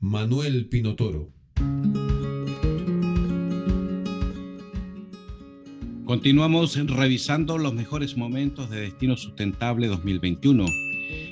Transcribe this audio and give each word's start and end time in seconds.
Manuel 0.00 0.66
Pinotoro. 0.66 1.32
Continuamos 6.04 6.76
revisando 6.86 7.58
los 7.58 7.74
mejores 7.74 8.16
momentos 8.16 8.70
de 8.70 8.80
Destino 8.82 9.16
Sustentable 9.16 9.88
2021. 9.88 10.66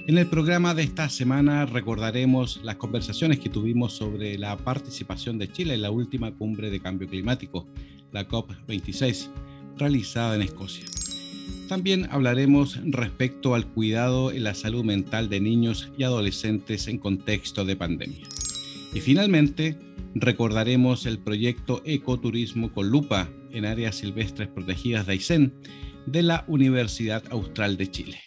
En 0.09 0.19
el 0.19 0.27
programa 0.27 0.75
de 0.75 0.83
esta 0.83 1.09
semana 1.09 1.65
recordaremos 1.65 2.61
las 2.65 2.75
conversaciones 2.75 3.39
que 3.39 3.51
tuvimos 3.51 3.93
sobre 3.93 4.37
la 4.37 4.57
participación 4.57 5.39
de 5.39 5.51
Chile 5.53 5.75
en 5.75 5.83
la 5.83 5.93
última 5.93 6.33
cumbre 6.33 6.69
de 6.69 6.81
cambio 6.81 7.09
climático, 7.09 7.69
la 8.11 8.27
COP26, 8.27 9.29
realizada 9.77 10.35
en 10.35 10.43
Escocia. 10.43 10.87
También 11.69 12.09
hablaremos 12.11 12.81
respecto 12.85 13.55
al 13.55 13.69
cuidado 13.69 14.33
en 14.33 14.43
la 14.43 14.55
salud 14.55 14.85
mental 14.85 15.29
de 15.29 15.41
niños 15.41 15.89
y 15.97 16.03
adolescentes 16.03 16.89
en 16.89 16.99
contexto 16.99 17.65
de 17.65 17.77
pandemia. 17.77 18.27
Y 18.95 19.01
finalmente, 19.01 19.79
recordaremos 20.15 21.07
el 21.07 21.19
proyecto 21.19 21.83
Ecoturismo 21.85 22.73
con 22.73 22.89
Lupa 22.91 23.29
en 23.51 23.65
áreas 23.65 23.97
silvestres 23.97 24.49
protegidas 24.49 25.07
de 25.07 25.13
Aysén 25.13 25.55
de 26.07 26.23
la 26.23 26.45
Universidad 26.47 27.23
Austral 27.31 27.77
de 27.77 27.91
Chile. 27.91 28.19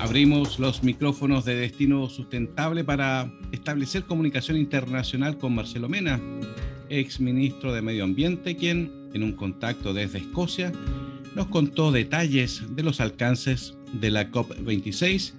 Abrimos 0.00 0.58
los 0.58 0.82
micrófonos 0.82 1.44
de 1.44 1.54
Destino 1.54 2.08
Sustentable 2.08 2.84
para 2.84 3.32
establecer 3.52 4.02
comunicación 4.02 4.56
internacional 4.56 5.38
con 5.38 5.54
Marcelo 5.54 5.88
Mena, 5.88 6.20
ex 6.90 7.20
ministro 7.20 7.72
de 7.72 7.82
Medio 7.82 8.04
Ambiente, 8.04 8.56
quien, 8.56 9.08
en 9.14 9.22
un 9.22 9.32
contacto 9.32 9.94
desde 9.94 10.18
Escocia, 10.18 10.72
nos 11.34 11.46
contó 11.46 11.92
detalles 11.92 12.62
de 12.74 12.82
los 12.82 13.00
alcances 13.00 13.78
de 13.92 14.10
la 14.10 14.30
COP26 14.30 15.34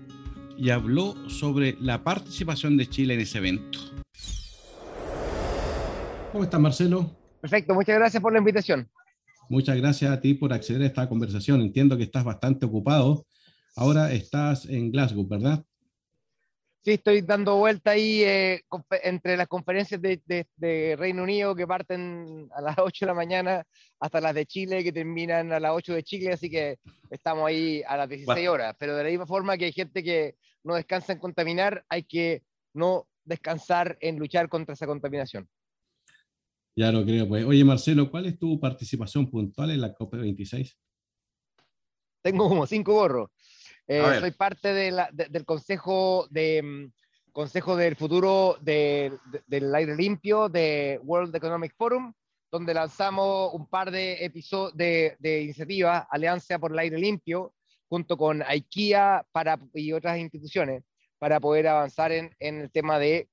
y 0.57 0.69
habló 0.69 1.15
sobre 1.29 1.77
la 1.79 2.03
participación 2.03 2.77
de 2.77 2.87
Chile 2.87 3.15
en 3.15 3.21
ese 3.21 3.39
evento. 3.39 3.79
¿Cómo 6.31 6.43
estás, 6.43 6.59
Marcelo? 6.59 7.15
Perfecto, 7.41 7.73
muchas 7.73 7.95
gracias 7.95 8.21
por 8.21 8.33
la 8.33 8.39
invitación. 8.39 8.89
Muchas 9.49 9.77
gracias 9.77 10.11
a 10.11 10.21
ti 10.21 10.33
por 10.33 10.53
acceder 10.53 10.81
a 10.83 10.85
esta 10.85 11.09
conversación. 11.09 11.61
Entiendo 11.61 11.97
que 11.97 12.03
estás 12.03 12.23
bastante 12.23 12.65
ocupado. 12.65 13.25
Ahora 13.75 14.11
estás 14.11 14.65
en 14.65 14.91
Glasgow, 14.91 15.27
¿verdad? 15.27 15.63
Sí, 16.83 16.91
estoy 16.91 17.21
dando 17.21 17.55
vuelta 17.55 17.91
ahí 17.91 18.23
eh, 18.23 18.61
entre 19.03 19.37
las 19.37 19.47
conferencias 19.47 20.01
de, 20.01 20.95
Reino 20.97 21.23
Unido 21.23 21.55
que 21.55 21.65
parten 21.65 22.49
a 22.53 22.59
las 22.59 22.75
8 22.77 23.05
de 23.05 23.07
la 23.07 23.13
mañana 23.13 23.63
hasta 24.01 24.19
las 24.19 24.35
de 24.35 24.45
Chile 24.45 24.83
que 24.83 24.91
terminan 24.91 25.53
a 25.53 25.61
las 25.61 25.71
8 25.71 25.93
de 25.93 26.03
Chile, 26.03 26.33
así 26.33 26.49
que 26.49 26.79
estamos 27.09 27.47
ahí 27.47 27.81
a 27.87 27.95
las 27.95 28.09
16 28.09 28.49
horas. 28.49 28.75
Pero 28.77 28.97
de 28.97 29.03
la 29.05 29.09
misma 29.09 29.25
forma 29.25 29.57
que 29.57 29.65
hay 29.65 29.71
gente 29.71 30.03
que 30.03 30.35
no 30.65 30.75
descansa 30.75 31.13
en 31.13 31.19
contaminar, 31.19 31.85
hay 31.87 32.03
que 32.03 32.43
no 32.73 33.07
descansar 33.23 33.97
en 34.01 34.19
luchar 34.19 34.49
contra 34.49 34.73
esa 34.73 34.85
contaminación. 34.85 35.47
Ya 36.75 36.91
lo 36.91 37.05
creo, 37.05 37.29
pues. 37.29 37.45
Oye, 37.45 37.63
Marcelo, 37.63 38.11
¿cuál 38.11 38.25
es 38.25 38.37
tu 38.37 38.59
participación 38.59 39.29
puntual 39.29 39.71
en 39.71 39.79
la 39.79 39.95
COP26? 39.95 40.75
Tengo 42.21 42.49
como 42.49 42.65
cinco 42.65 42.93
gorros. 42.93 43.29
Eh, 43.87 44.19
soy 44.19 44.31
parte 44.31 44.73
del 44.73 45.45
consejo, 45.45 46.27
de, 46.29 46.61
mm, 46.63 47.31
consejo 47.31 47.75
del 47.75 47.95
futuro 47.95 48.57
del 48.61 49.75
aire 49.75 49.95
limpio 49.95 50.47
de 50.49 50.99
World 51.03 51.35
Economic 51.35 51.75
Forum, 51.75 52.13
donde 52.51 52.73
lanzamos 52.73 53.53
un 53.53 53.67
par 53.67 53.91
de 53.91 54.23
episodios 54.23 54.77
de, 54.77 55.41
iniciativas, 55.41 56.05
Alianza 56.09 56.59
por 56.59 56.71
el 56.71 56.79
Aire 56.79 56.97
Limpio, 56.97 57.53
junto 57.89 58.15
con 58.15 58.43
IKEA 58.43 59.25
para, 59.31 59.59
y 59.73 59.91
otras 59.91 60.17
instituciones, 60.17 60.83
para 61.17 61.39
poder 61.39 61.67
avanzar 61.67 62.11
en, 62.11 62.31
el 62.39 62.71
tema 62.71 62.99
de 62.99 63.27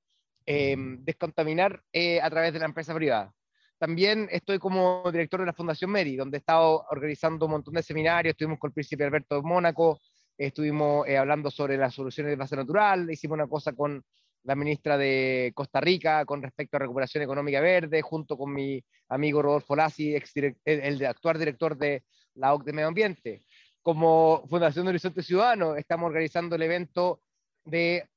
em, 0.47 1.05
descontaminar 1.05 1.83
eh, 1.93 2.21
a 2.21 2.31
través 2.31 2.53
de 2.53 2.59
la 2.59 2.65
empresa 2.65 2.95
privada. 2.95 3.33
También 3.79 4.29
estoy 4.31 4.59
como 4.59 5.03
director 5.11 5.41
de 5.41 5.47
la 5.47 5.53
Fundación 5.53 5.91
Meri, 5.91 6.17
donde 6.17 6.37
he 6.37 6.41
estado 6.41 6.85
organizando 6.91 7.47
un 7.47 7.53
montón 7.53 7.75
de 7.75 7.83
seminarios, 7.83 8.33
estuvimos 8.33 8.59
con 8.59 8.69
el 8.69 8.75
príncipe 8.75 9.05
Alberto 9.05 9.37
de 9.37 9.43
Mónaco, 9.43 10.01
estuvimos 10.47 11.07
eh, 11.07 11.19
hablando 11.19 11.51
sobre 11.51 11.77
las 11.77 11.95
soluciones 11.95 12.31
de 12.31 12.37
base 12.37 12.57
natural, 12.57 13.11
hicimos 13.11 13.37
una 13.37 13.47
cosa 13.47 13.75
con 13.75 14.03
la 14.45 14.55
ministra 14.55 14.97
de 14.97 15.53
Costa 15.55 15.81
Rica 15.81 16.25
con 16.25 16.43
respecto 16.43 16.77
a 16.77 16.81
recuperación 16.81 17.23
económica 17.23 17.61
verde, 17.61 18.01
junto 18.01 18.39
con 18.39 18.53
mi 18.53 18.83
amigo 19.09 19.43
Rodolfo 19.43 19.77
Lassi, 19.77 20.15
el, 20.15 20.57
el, 20.65 21.05
actual 21.05 21.39
director 21.39 21.77
de 21.77 22.05
la 22.35 22.55
OC 22.55 22.65
de 22.65 22.73
Medio 22.73 22.89
Ambiente. 22.89 23.43
Como 23.83 24.47
Fundación 24.49 24.87
de 24.87 24.91
Horizonte 24.91 25.23
Ciudadano, 25.23 25.77
estamos 25.77 26.07
organizando 26.07 26.57
el 26.57 26.63
evento 26.63 27.21
de 27.65 28.09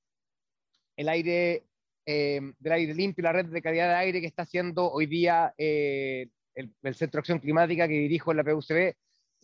el 0.95 1.09
aire, 1.09 1.63
eh, 2.05 2.39
del 2.57 2.71
aire 2.71 2.93
limpio 2.93 3.23
la 3.23 3.33
red 3.33 3.47
de 3.47 3.61
calidad 3.61 3.89
de 3.89 3.95
aire 3.95 4.21
que 4.21 4.27
está 4.27 4.43
haciendo 4.43 4.89
hoy 4.89 5.07
día 5.07 5.53
eh, 5.57 6.29
el, 6.55 6.73
el, 6.83 6.95
Centro 6.95 7.17
de 7.17 7.21
Acción 7.21 7.39
Climática 7.39 7.87
que 7.87 7.95
dirijo 7.95 8.31
en 8.31 8.37
la 8.37 8.43
PUCB, 8.45 8.95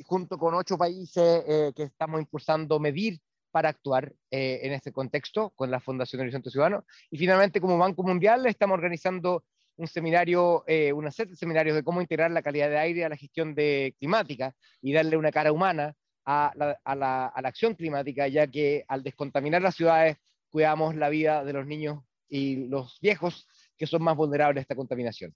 junto 0.05 0.37
con 0.37 0.53
ocho 0.53 0.77
países 0.77 1.43
eh, 1.47 1.71
que 1.75 1.83
estamos 1.83 2.19
impulsando 2.19 2.79
medir 2.79 3.19
para 3.51 3.69
actuar 3.69 4.13
eh, 4.31 4.59
en 4.63 4.73
este 4.73 4.91
contexto 4.91 5.51
con 5.51 5.71
la 5.71 5.79
Fundación 5.79 6.21
Horizonte 6.21 6.51
Ciudadano. 6.51 6.85
Y 7.09 7.17
finalmente, 7.17 7.59
como 7.59 7.77
Banco 7.77 8.03
Mundial, 8.03 8.45
estamos 8.45 8.75
organizando 8.75 9.43
un 9.75 9.87
seminario, 9.87 10.63
eh, 10.67 10.91
una 10.93 11.11
serie 11.11 11.31
de 11.31 11.37
seminarios 11.37 11.75
de 11.75 11.83
cómo 11.83 12.01
integrar 12.01 12.31
la 12.31 12.41
calidad 12.41 12.69
de 12.69 12.77
aire 12.77 13.05
a 13.05 13.09
la 13.09 13.15
gestión 13.15 13.55
de 13.55 13.95
climática 13.97 14.53
y 14.81 14.93
darle 14.93 15.17
una 15.17 15.31
cara 15.31 15.51
humana 15.51 15.95
a 16.25 16.51
la, 16.55 17.25
acción 17.27 17.73
climática, 17.73 18.27
ya 18.27 18.45
que 18.45 18.85
al 18.87 19.01
descontaminar 19.01 19.63
las 19.63 19.75
ciudades 19.75 20.17
cuidamos 20.49 20.95
la 20.95 21.09
vida 21.09 21.43
de 21.43 21.53
los 21.53 21.65
niños 21.65 22.03
y 22.27 22.67
los 22.67 22.99
viejos 23.01 23.47
que 23.77 23.87
son 23.87 24.03
más 24.03 24.15
vulnerables 24.15 24.61
a 24.61 24.63
esta 24.63 24.75
contaminación 24.75 25.33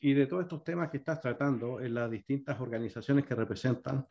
y 0.00 0.14
de 0.14 0.26
todos 0.26 0.42
estos 0.42 0.64
temas 0.64 0.90
que 0.90 0.96
estás 0.96 1.20
tratando 1.20 1.80
en 1.80 1.94
las 1.94 2.10
distintas 2.10 2.58
organizaciones 2.60 3.24
que 3.26 3.34
representan, 3.34 4.06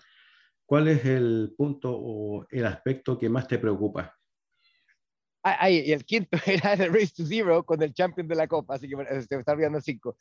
¿cuál 0.65 0.87
es 0.87 1.03
el 1.05 1.53
punto 1.57 1.91
o 1.91 2.45
el 2.49 2.65
aspecto 2.65 3.17
que 3.17 3.29
más 3.29 3.47
te 3.47 3.57
preocupa? 3.57 4.15
Ah, 5.41 5.69
y 5.69 5.91
el 5.91 6.03
quinto 6.03 6.37
era 6.45 6.73
el 6.73 6.93
Race 6.93 7.13
to 7.15 7.25
Zero 7.25 7.63
con 7.63 7.81
el 7.81 7.93
champion 7.93 8.27
de 8.27 8.35
la 8.35 8.47
Copa, 8.47 8.75
así 8.75 8.89
que 8.89 8.95
se 8.95 9.35
me 9.35 9.39
está 9.39 9.53
olvidando 9.53 9.79
cinco. 9.79 10.17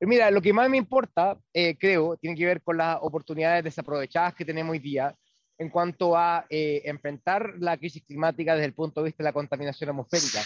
Eh, 0.00 0.06
mira, 0.06 0.30
lo 0.30 0.40
que 0.40 0.52
más 0.52 0.68
me 0.70 0.78
importa, 0.78 1.38
eh, 1.52 1.76
creo, 1.78 2.16
tiene 2.16 2.36
que 2.36 2.46
ver 2.46 2.62
con 2.62 2.78
las 2.78 2.98
oportunidades 3.00 3.64
desaprovechadas 3.64 4.34
que 4.34 4.44
tenemos 4.44 4.72
hoy 4.72 4.78
día 4.78 5.14
en 5.58 5.68
cuanto 5.68 6.16
a 6.16 6.46
eh, 6.48 6.82
enfrentar 6.86 7.54
la 7.58 7.76
crisis 7.76 8.02
climática 8.04 8.54
desde 8.54 8.66
el 8.66 8.74
punto 8.74 9.00
de 9.00 9.06
vista 9.06 9.22
de 9.22 9.28
la 9.28 9.32
contaminación 9.32 9.90
atmosférica. 9.90 10.40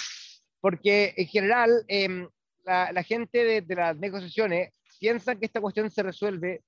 Porque 0.61 1.15
en 1.17 1.27
general, 1.27 1.85
em, 1.87 2.29
la, 2.67 3.03
gente 3.03 3.63
de, 3.63 3.75
las 3.75 3.97
negociaciones 3.97 4.71
piensa 4.99 5.37
que 5.37 5.47
esta 5.47 5.61
cuestión 5.61 5.91
se 5.91 6.03
resuelve 6.03 6.63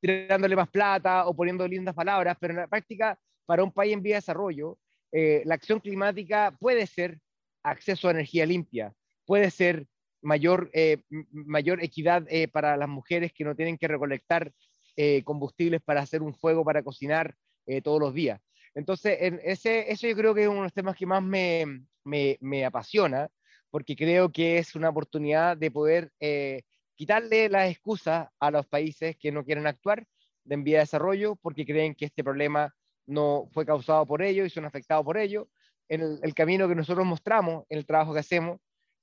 tirándole 0.00 0.56
más 0.56 0.68
plata 0.68 1.26
o 1.26 1.34
poniendo 1.34 1.66
lindas 1.66 1.94
palabras, 1.94 2.36
pero 2.40 2.52
en 2.52 2.60
la 2.60 2.66
práctica, 2.68 3.18
para 3.46 3.62
un 3.62 3.72
país 3.72 3.92
en 3.92 4.02
vía 4.02 4.14
de 4.14 4.18
desarrollo, 4.18 4.78
eh, 5.12 5.42
la 5.44 5.54
acción 5.54 5.80
climática 5.80 6.56
puede 6.58 6.86
ser 6.86 7.18
acceso 7.62 8.08
a 8.08 8.12
energía 8.12 8.46
limpia, 8.46 8.92
puede 9.26 9.50
ser 9.50 9.86
mayor, 10.22 10.70
eh, 10.72 11.02
mayor 11.30 11.82
equidad 11.82 12.24
eh, 12.28 12.48
para 12.48 12.76
las 12.76 12.88
mujeres 12.88 13.32
que 13.32 13.44
no 13.44 13.54
tienen 13.54 13.78
que 13.78 13.88
recolectar 13.88 14.52
combustibles 15.24 15.80
para 15.80 16.02
hacer 16.02 16.20
un 16.20 16.34
fuego 16.34 16.66
para 16.66 16.82
cocinar 16.82 17.34
todos 17.82 17.98
los 17.98 18.12
días. 18.12 18.38
Entonces, 18.74 19.16
en 19.22 19.40
ese, 19.42 19.90
eso 19.90 20.06
yo 20.06 20.14
creo 20.14 20.34
que 20.34 20.42
es 20.42 20.48
uno 20.48 20.58
de 20.58 20.64
los 20.64 20.74
temas 20.74 20.96
que 20.96 21.06
más 21.06 21.22
me, 21.22 21.86
me 22.04 22.64
apasiona 22.66 23.26
porque 23.72 23.96
creo 23.96 24.30
que 24.30 24.58
es 24.58 24.76
una 24.76 24.90
oportunidad 24.90 25.56
de 25.56 25.70
poder 25.70 26.12
eh, 26.20 26.60
quitarle 26.94 27.48
las 27.48 27.70
excusas 27.70 28.28
a 28.38 28.50
los 28.50 28.66
países 28.66 29.16
que 29.16 29.32
no 29.32 29.44
quieren 29.44 29.66
actuar 29.66 30.04
de 30.44 30.54
en 30.56 30.62
vía 30.62 30.76
de 30.76 30.82
desarrollo 30.82 31.36
porque 31.36 31.64
creen 31.64 31.94
que 31.94 32.04
este 32.04 32.22
problema 32.22 32.72
no 33.06 33.48
fue 33.50 33.64
causado 33.64 34.04
por 34.06 34.20
ellos 34.20 34.46
y 34.46 34.50
son 34.50 34.66
afectados 34.66 35.04
por 35.04 35.16
ello. 35.16 35.48
En 35.88 36.02
el, 36.22 36.34
camino 36.34 36.68
que 36.68 36.74
nosotros 36.74 37.06
mostramos, 37.06 37.64
en 37.70 37.78
el 37.78 37.86
trabajo 37.86 38.12
que 38.12 38.20
hacemos, 38.20 38.60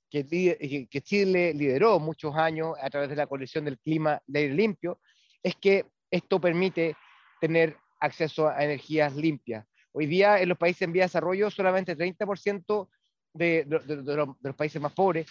que, 0.08 0.86
que 0.88 1.00
Chile 1.02 1.52
lideró 1.52 1.98
muchos 1.98 2.36
años 2.36 2.76
a 2.80 2.88
través 2.90 3.08
de 3.10 3.16
la 3.16 3.26
coalición 3.26 3.64
del 3.64 3.78
clima 3.78 4.22
de 4.26 4.38
aire 4.38 4.54
limpio, 4.54 5.00
es 5.42 5.56
que 5.56 5.84
esto 6.12 6.40
permite 6.40 6.94
tener 7.40 7.76
acceso 7.98 8.48
a 8.48 8.64
energías 8.64 9.16
limpias. 9.16 9.66
Hoy 9.92 10.06
día 10.06 10.40
en 10.40 10.48
los 10.48 10.58
países 10.58 10.82
en 10.82 10.92
vía 10.92 11.02
de 11.02 11.06
desarrollo 11.06 11.50
solamente 11.50 11.96
30% 11.96 12.88
de, 13.32 13.66
los 13.66 14.56
países 14.56 14.80
más 14.80 14.92
pobres 14.92 15.26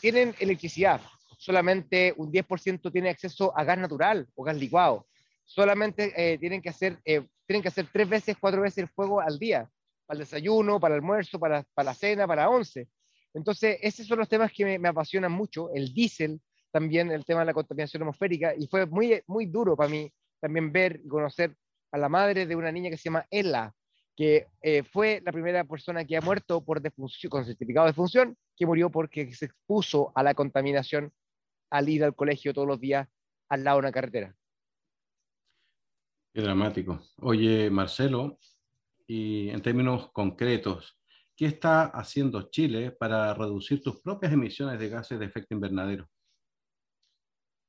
tienen 0.00 0.34
electricidad, 0.38 1.00
solamente 1.38 2.14
un 2.16 2.32
10% 2.32 2.92
tiene 2.92 3.10
acceso 3.10 3.56
a 3.56 3.64
gas 3.64 3.78
natural 3.78 4.26
o 4.34 4.44
gas 4.44 4.56
licuado, 4.56 5.06
solamente 5.44 6.12
eh, 6.16 6.38
tienen, 6.38 6.62
que 6.62 6.70
hacer, 6.70 6.98
eh, 7.04 7.26
tienen 7.46 7.62
que 7.62 7.68
hacer 7.68 7.88
tres 7.92 8.08
veces, 8.08 8.36
cuatro 8.40 8.62
veces 8.62 8.78
el 8.78 8.88
fuego 8.88 9.20
al 9.20 9.38
día, 9.38 9.68
para 10.06 10.18
el 10.18 10.24
desayuno, 10.24 10.80
para 10.80 10.94
el 10.94 11.00
almuerzo, 11.00 11.38
para, 11.38 11.64
para 11.74 11.86
la 11.86 11.94
cena, 11.94 12.26
para 12.26 12.48
once. 12.48 12.88
Entonces, 13.32 13.78
esos 13.82 14.06
son 14.06 14.18
los 14.18 14.28
temas 14.28 14.52
que 14.52 14.64
me, 14.64 14.78
me 14.78 14.88
apasionan 14.88 15.32
mucho, 15.32 15.70
el 15.74 15.92
diésel, 15.92 16.40
también 16.70 17.10
el 17.10 17.24
tema 17.24 17.40
de 17.40 17.46
la 17.46 17.54
contaminación 17.54 18.02
atmosférica, 18.02 18.54
y 18.56 18.66
fue 18.66 18.86
muy, 18.86 19.22
muy 19.26 19.46
duro 19.46 19.76
para 19.76 19.88
mí 19.88 20.12
también 20.40 20.72
ver 20.72 21.00
y 21.04 21.08
conocer 21.08 21.56
a 21.92 21.98
la 21.98 22.08
madre 22.08 22.46
de 22.46 22.56
una 22.56 22.72
niña 22.72 22.90
que 22.90 22.96
se 22.96 23.04
llama 23.04 23.26
Ella, 23.30 23.72
que 24.16 24.46
eh, 24.62 24.82
fue 24.84 25.20
la 25.24 25.32
primera 25.32 25.64
persona 25.64 26.04
que 26.04 26.16
ha 26.16 26.20
muerto 26.20 26.64
por 26.64 26.80
defunción, 26.80 27.30
con 27.30 27.44
certificado 27.44 27.86
de 27.86 27.92
función, 27.92 28.36
que 28.56 28.66
murió 28.66 28.90
porque 28.90 29.32
se 29.34 29.46
expuso 29.46 30.12
a 30.14 30.22
la 30.22 30.34
contaminación 30.34 31.12
al 31.70 31.88
ir 31.88 32.04
al 32.04 32.14
colegio 32.14 32.54
todos 32.54 32.68
los 32.68 32.80
días 32.80 33.08
al 33.48 33.64
lado 33.64 33.78
de 33.78 33.80
una 33.80 33.92
carretera. 33.92 34.34
Qué 36.32 36.42
dramático. 36.42 37.00
Oye, 37.20 37.70
Marcelo, 37.70 38.38
y 39.06 39.50
en 39.50 39.60
términos 39.62 40.10
concretos, 40.12 40.96
¿qué 41.36 41.46
está 41.46 41.84
haciendo 41.84 42.50
Chile 42.50 42.90
para 42.90 43.34
reducir 43.34 43.80
sus 43.82 44.00
propias 44.00 44.32
emisiones 44.32 44.78
de 44.78 44.88
gases 44.88 45.18
de 45.18 45.26
efecto 45.26 45.54
invernadero? 45.54 46.08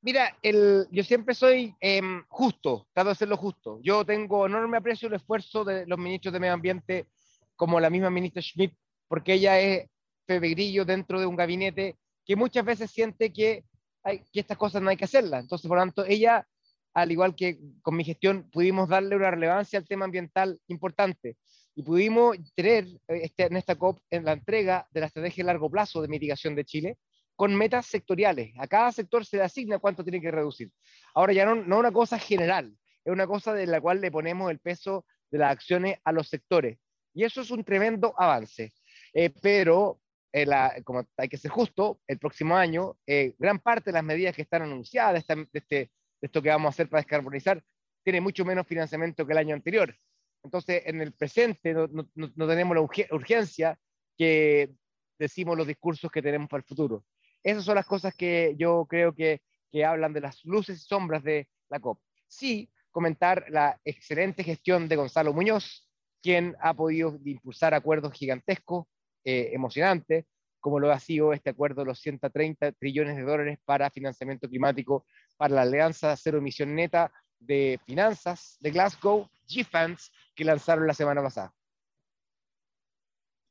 Mira, 0.06 0.38
el, 0.40 0.86
yo 0.92 1.02
siempre 1.02 1.34
soy 1.34 1.74
em, 1.80 2.22
justo, 2.28 2.86
trato 2.92 3.08
de 3.08 3.12
hacerlo 3.14 3.36
justo. 3.36 3.80
Yo 3.82 4.04
tengo 4.04 4.46
enorme 4.46 4.76
aprecio 4.76 5.08
el 5.08 5.14
esfuerzo 5.14 5.64
de 5.64 5.84
los 5.84 5.98
ministros 5.98 6.32
de 6.32 6.38
Medio 6.38 6.54
Ambiente, 6.54 7.08
como 7.56 7.80
la 7.80 7.90
misma 7.90 8.08
ministra 8.08 8.40
Schmidt, 8.40 8.72
porque 9.08 9.32
ella 9.32 9.58
es 9.58 9.88
Grillo 10.28 10.84
dentro 10.84 11.18
de 11.18 11.26
un 11.26 11.34
gabinete 11.34 11.96
que 12.24 12.36
muchas 12.36 12.64
veces 12.64 12.88
siente 12.88 13.32
que, 13.32 13.64
hay, 14.04 14.20
que 14.32 14.38
estas 14.38 14.56
cosas 14.56 14.80
no 14.80 14.90
hay 14.90 14.96
que 14.96 15.06
hacerlas. 15.06 15.42
Entonces, 15.42 15.66
por 15.66 15.76
lo 15.76 15.82
tanto, 15.82 16.04
ella, 16.04 16.46
al 16.94 17.10
igual 17.10 17.34
que 17.34 17.58
con 17.82 17.96
mi 17.96 18.04
gestión, 18.04 18.48
pudimos 18.52 18.88
darle 18.88 19.16
una 19.16 19.32
relevancia 19.32 19.76
al 19.76 19.88
tema 19.88 20.04
ambiental 20.04 20.60
importante 20.68 21.36
y 21.74 21.82
pudimos 21.82 22.36
tener 22.54 22.86
eh, 23.08 23.22
este, 23.24 23.46
en 23.46 23.56
esta 23.56 23.74
COP 23.74 23.98
en 24.10 24.24
la 24.24 24.34
entrega 24.34 24.86
de 24.92 25.00
la 25.00 25.06
estrategia 25.06 25.42
a 25.42 25.48
largo 25.48 25.68
plazo 25.68 26.00
de 26.00 26.06
mitigación 26.06 26.54
de 26.54 26.64
Chile, 26.64 26.96
con 27.36 27.54
metas 27.54 27.86
sectoriales. 27.86 28.52
A 28.58 28.66
cada 28.66 28.90
sector 28.90 29.24
se 29.24 29.36
le 29.36 29.44
asigna 29.44 29.78
cuánto 29.78 30.02
tiene 30.02 30.20
que 30.20 30.30
reducir. 30.30 30.72
Ahora 31.14 31.32
ya 31.32 31.44
no, 31.44 31.54
no 31.54 31.78
una 31.78 31.92
cosa 31.92 32.18
general, 32.18 32.74
es 33.04 33.12
una 33.12 33.26
cosa 33.26 33.52
de 33.54 33.66
la 33.66 33.80
cual 33.80 34.00
le 34.00 34.10
ponemos 34.10 34.50
el 34.50 34.58
peso 34.58 35.06
de 35.30 35.38
las 35.38 35.52
acciones 35.52 35.98
a 36.04 36.12
los 36.12 36.28
sectores. 36.28 36.78
Y 37.14 37.24
eso 37.24 37.40
es 37.40 37.50
un 37.50 37.62
tremendo 37.62 38.14
avance. 38.18 38.72
Eh, 39.12 39.30
pero, 39.40 40.00
eh, 40.32 40.46
como 40.84 41.06
hay 41.16 41.28
que 41.28 41.38
ser 41.38 41.50
justo, 41.50 42.00
el 42.06 42.18
próximo 42.18 42.56
año, 42.56 42.98
eh, 43.06 43.34
gran 43.38 43.58
parte 43.58 43.90
de 43.90 43.94
las 43.94 44.04
medidas 44.04 44.34
que 44.34 44.42
están 44.42 44.62
anunciadas 44.62 45.26
de, 45.26 45.48
este, 45.52 45.76
de, 45.76 45.90
esto 46.20 46.42
que 46.42 46.48
vamos 46.48 46.66
a 46.66 46.70
hacer 46.70 46.88
para 46.88 47.00
descarbonizar, 47.00 47.62
tiene 48.02 48.20
mucho 48.20 48.44
menos 48.44 48.66
financiamiento 48.66 49.26
que 49.26 49.32
el 49.32 49.38
año 49.38 49.54
anterior. 49.54 49.96
Entonces, 50.42 50.82
en 50.86 51.00
el 51.00 51.12
presente 51.12 51.72
no, 51.72 51.88
no, 51.88 52.08
no 52.14 52.48
tenemos 52.48 52.76
la 52.76 52.82
urgencia 52.82 53.78
que 54.16 54.70
decimos 55.18 55.56
los 55.56 55.66
discursos 55.66 56.10
que 56.10 56.22
tenemos 56.22 56.48
para 56.48 56.60
el 56.60 56.66
futuro. 56.66 57.04
Esas 57.46 57.64
son 57.64 57.76
las 57.76 57.86
cosas 57.86 58.12
que 58.12 58.56
yo 58.58 58.86
creo 58.90 59.14
que, 59.14 59.40
que 59.70 59.84
hablan 59.84 60.12
de 60.12 60.20
las 60.20 60.44
luces 60.44 60.78
y 60.82 60.84
sombras 60.84 61.22
de 61.22 61.48
la 61.68 61.78
COP. 61.78 62.00
Sí, 62.26 62.68
comentar 62.90 63.46
la 63.50 63.80
excelente 63.84 64.42
gestión 64.42 64.88
de 64.88 64.96
Gonzalo 64.96 65.32
Muñoz, 65.32 65.88
quien 66.20 66.56
ha 66.60 66.74
podido 66.74 67.16
impulsar 67.24 67.72
acuerdos 67.72 68.14
gigantescos, 68.14 68.86
eh, 69.22 69.50
emocionantes, 69.52 70.24
como 70.58 70.80
lo 70.80 70.90
ha 70.90 70.98
sido 70.98 71.32
este 71.32 71.50
acuerdo 71.50 71.82
de 71.82 71.86
los 71.86 72.00
130 72.00 72.72
trillones 72.72 73.14
de 73.14 73.22
dólares 73.22 73.60
para 73.64 73.90
financiamiento 73.90 74.48
climático 74.48 75.06
para 75.36 75.54
la 75.54 75.62
Alianza 75.62 76.16
Cero 76.16 76.38
Emisión 76.38 76.74
Neta 76.74 77.12
de 77.38 77.78
Finanzas 77.86 78.56
de 78.58 78.72
Glasgow, 78.72 79.28
GFANS, 79.46 80.10
que 80.34 80.44
lanzaron 80.44 80.84
la 80.84 80.94
semana 80.94 81.22
pasada. 81.22 81.54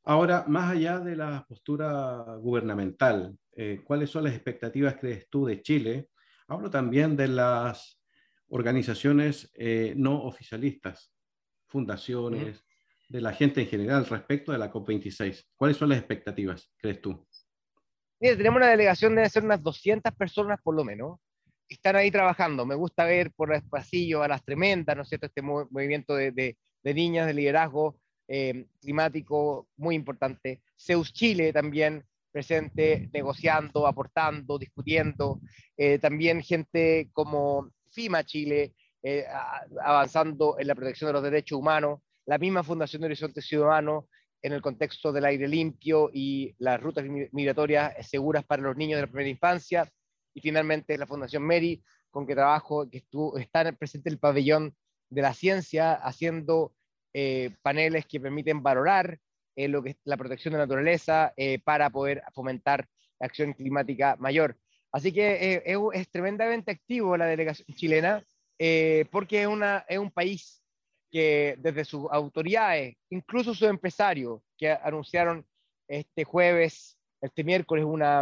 Ahora, 0.04 0.44
más 0.50 0.74
allá 0.74 1.00
de 1.00 1.16
la 1.16 1.46
postura 1.48 2.36
gubernamental, 2.42 3.38
eh, 3.56 3.82
¿cuáles 3.84 4.10
son 4.10 4.26
las 4.26 4.34
expectativas, 4.34 4.98
crees 5.00 5.30
tú, 5.30 5.46
de 5.46 5.62
Chile? 5.62 6.10
Hablo 6.48 6.70
también 6.70 7.16
de 7.16 7.28
las 7.28 8.02
organizaciones 8.50 9.52
eh, 9.56 9.94
no 9.96 10.24
oficialistas, 10.24 11.12
fundaciones, 11.68 12.66
de 13.08 13.22
la 13.22 13.34
gente 13.34 13.62
en 13.62 13.68
general 13.68 14.06
respecto 14.06 14.52
de 14.52 14.58
la 14.58 14.72
COP26. 14.72 15.46
¿Cuáles 15.56 15.78
son 15.78 15.90
las 15.90 16.00
expectativas, 16.00 16.72
crees 16.78 17.02
tú? 17.02 17.26
Mira, 18.20 18.38
tenemos 18.38 18.58
una 18.58 18.70
delegación, 18.70 19.16
de 19.16 19.30
ser 19.30 19.44
unas 19.44 19.62
200 19.62 20.14
personas 20.14 20.60
por 20.62 20.76
lo 20.76 20.84
menos. 20.84 21.20
Están 21.68 21.96
ahí 21.96 22.12
trabajando. 22.12 22.66
Me 22.66 22.76
gusta 22.76 23.06
ver 23.06 23.32
por 23.32 23.54
el 23.54 23.64
pasillo 23.64 24.24
a 24.24 24.28
las 24.28 24.44
tremendas, 24.44 24.96
¿no 24.96 25.04
es 25.04 25.10
cierto? 25.10 25.28
Este 25.28 25.42
movimiento 25.42 26.16
de, 26.16 26.32
de, 26.32 26.94
niñas 26.94 27.28
de 27.28 27.34
liderazgo 27.34 27.98
eh, 28.28 28.66
climático 28.82 29.68
muy 29.78 29.96
importante. 29.96 30.62
Zeus 30.80 31.12
Chile 31.14 31.52
también, 31.52 32.06
presente 32.36 33.10
negociando, 33.14 33.88
aportando, 33.88 34.60
discutiendo. 34.60 35.40
Eh, 35.78 36.00
también 36.00 36.44
gente 36.44 37.10
como 37.14 37.72
FIMA 37.92 38.26
Chile, 38.26 38.74
eh, 39.02 39.26
avanzando 39.82 40.60
en 40.60 40.68
la 40.68 40.76
protección 40.76 41.08
de 41.08 41.14
los 41.14 41.24
derechos 41.24 41.58
humanos. 41.58 42.02
La 42.26 42.38
misma 42.38 42.62
Fundación 42.62 43.02
de 43.02 43.06
Horizonte 43.06 43.42
Ciudadano 43.42 44.10
en 44.42 44.52
el 44.52 44.62
contexto 44.62 45.14
del 45.14 45.24
aire 45.24 45.48
limpio 45.48 46.10
y 46.14 46.54
las 46.58 46.82
rutas 46.82 47.06
migratorias 47.32 48.06
seguras 48.06 48.44
para 48.44 48.64
los 48.64 48.76
niños 48.76 48.98
de 48.98 49.04
la 49.04 49.08
primera 49.08 49.30
infancia. 49.30 49.90
Y 50.34 50.42
finalmente 50.42 50.98
la 50.98 51.08
Fundación 51.08 51.44
Mary, 51.44 51.82
con 52.12 52.28
que 52.28 52.36
trabajo, 52.36 52.90
que 52.90 53.06
está 53.40 53.72
presente 53.72 54.10
el 54.10 54.20
pabellón 54.20 54.76
de 55.10 55.22
la 55.22 55.34
ciencia, 55.34 55.94
haciendo 55.94 56.74
eh, 57.14 57.52
paneles 57.62 58.06
que 58.06 58.20
permiten 58.20 58.62
valorar 58.62 59.20
eh, 59.56 59.68
lo 59.68 59.82
que 59.82 59.92
es 59.92 59.98
la 60.04 60.18
protección 60.18 60.52
de 60.52 60.60
la 60.60 60.66
naturaleza 60.66 61.34
eh, 61.38 61.60
para 61.60 61.90
poder 61.90 62.24
fomentar 62.34 62.88
acción 63.20 63.54
climática 63.54 64.16
mayor. 64.18 64.58
Así 64.92 65.12
que 65.12 65.62
eh, 65.66 65.78
es, 65.94 66.10
tremendamente 66.10 66.72
activo 66.72 67.18
la 67.18 67.26
delegación 67.26 67.68
chilena 67.76 68.24
porque 69.12 69.42
es, 69.42 69.48
una, 69.48 69.86
es 69.90 70.00
un 70.00 70.12
país 70.12 70.64
que 71.12 71.56
desde 71.60 71.84
sus 71.84 72.08
autoridades, 72.12 72.96
incluso 73.10 73.54
sus 73.54 73.68
empresarios, 73.68 74.42
que 74.58 74.72
anunciaron 74.72 75.46
este 75.88 76.24
jueves, 76.24 76.98
este 77.22 77.44
miércoles, 77.44 77.86
una, 77.86 78.22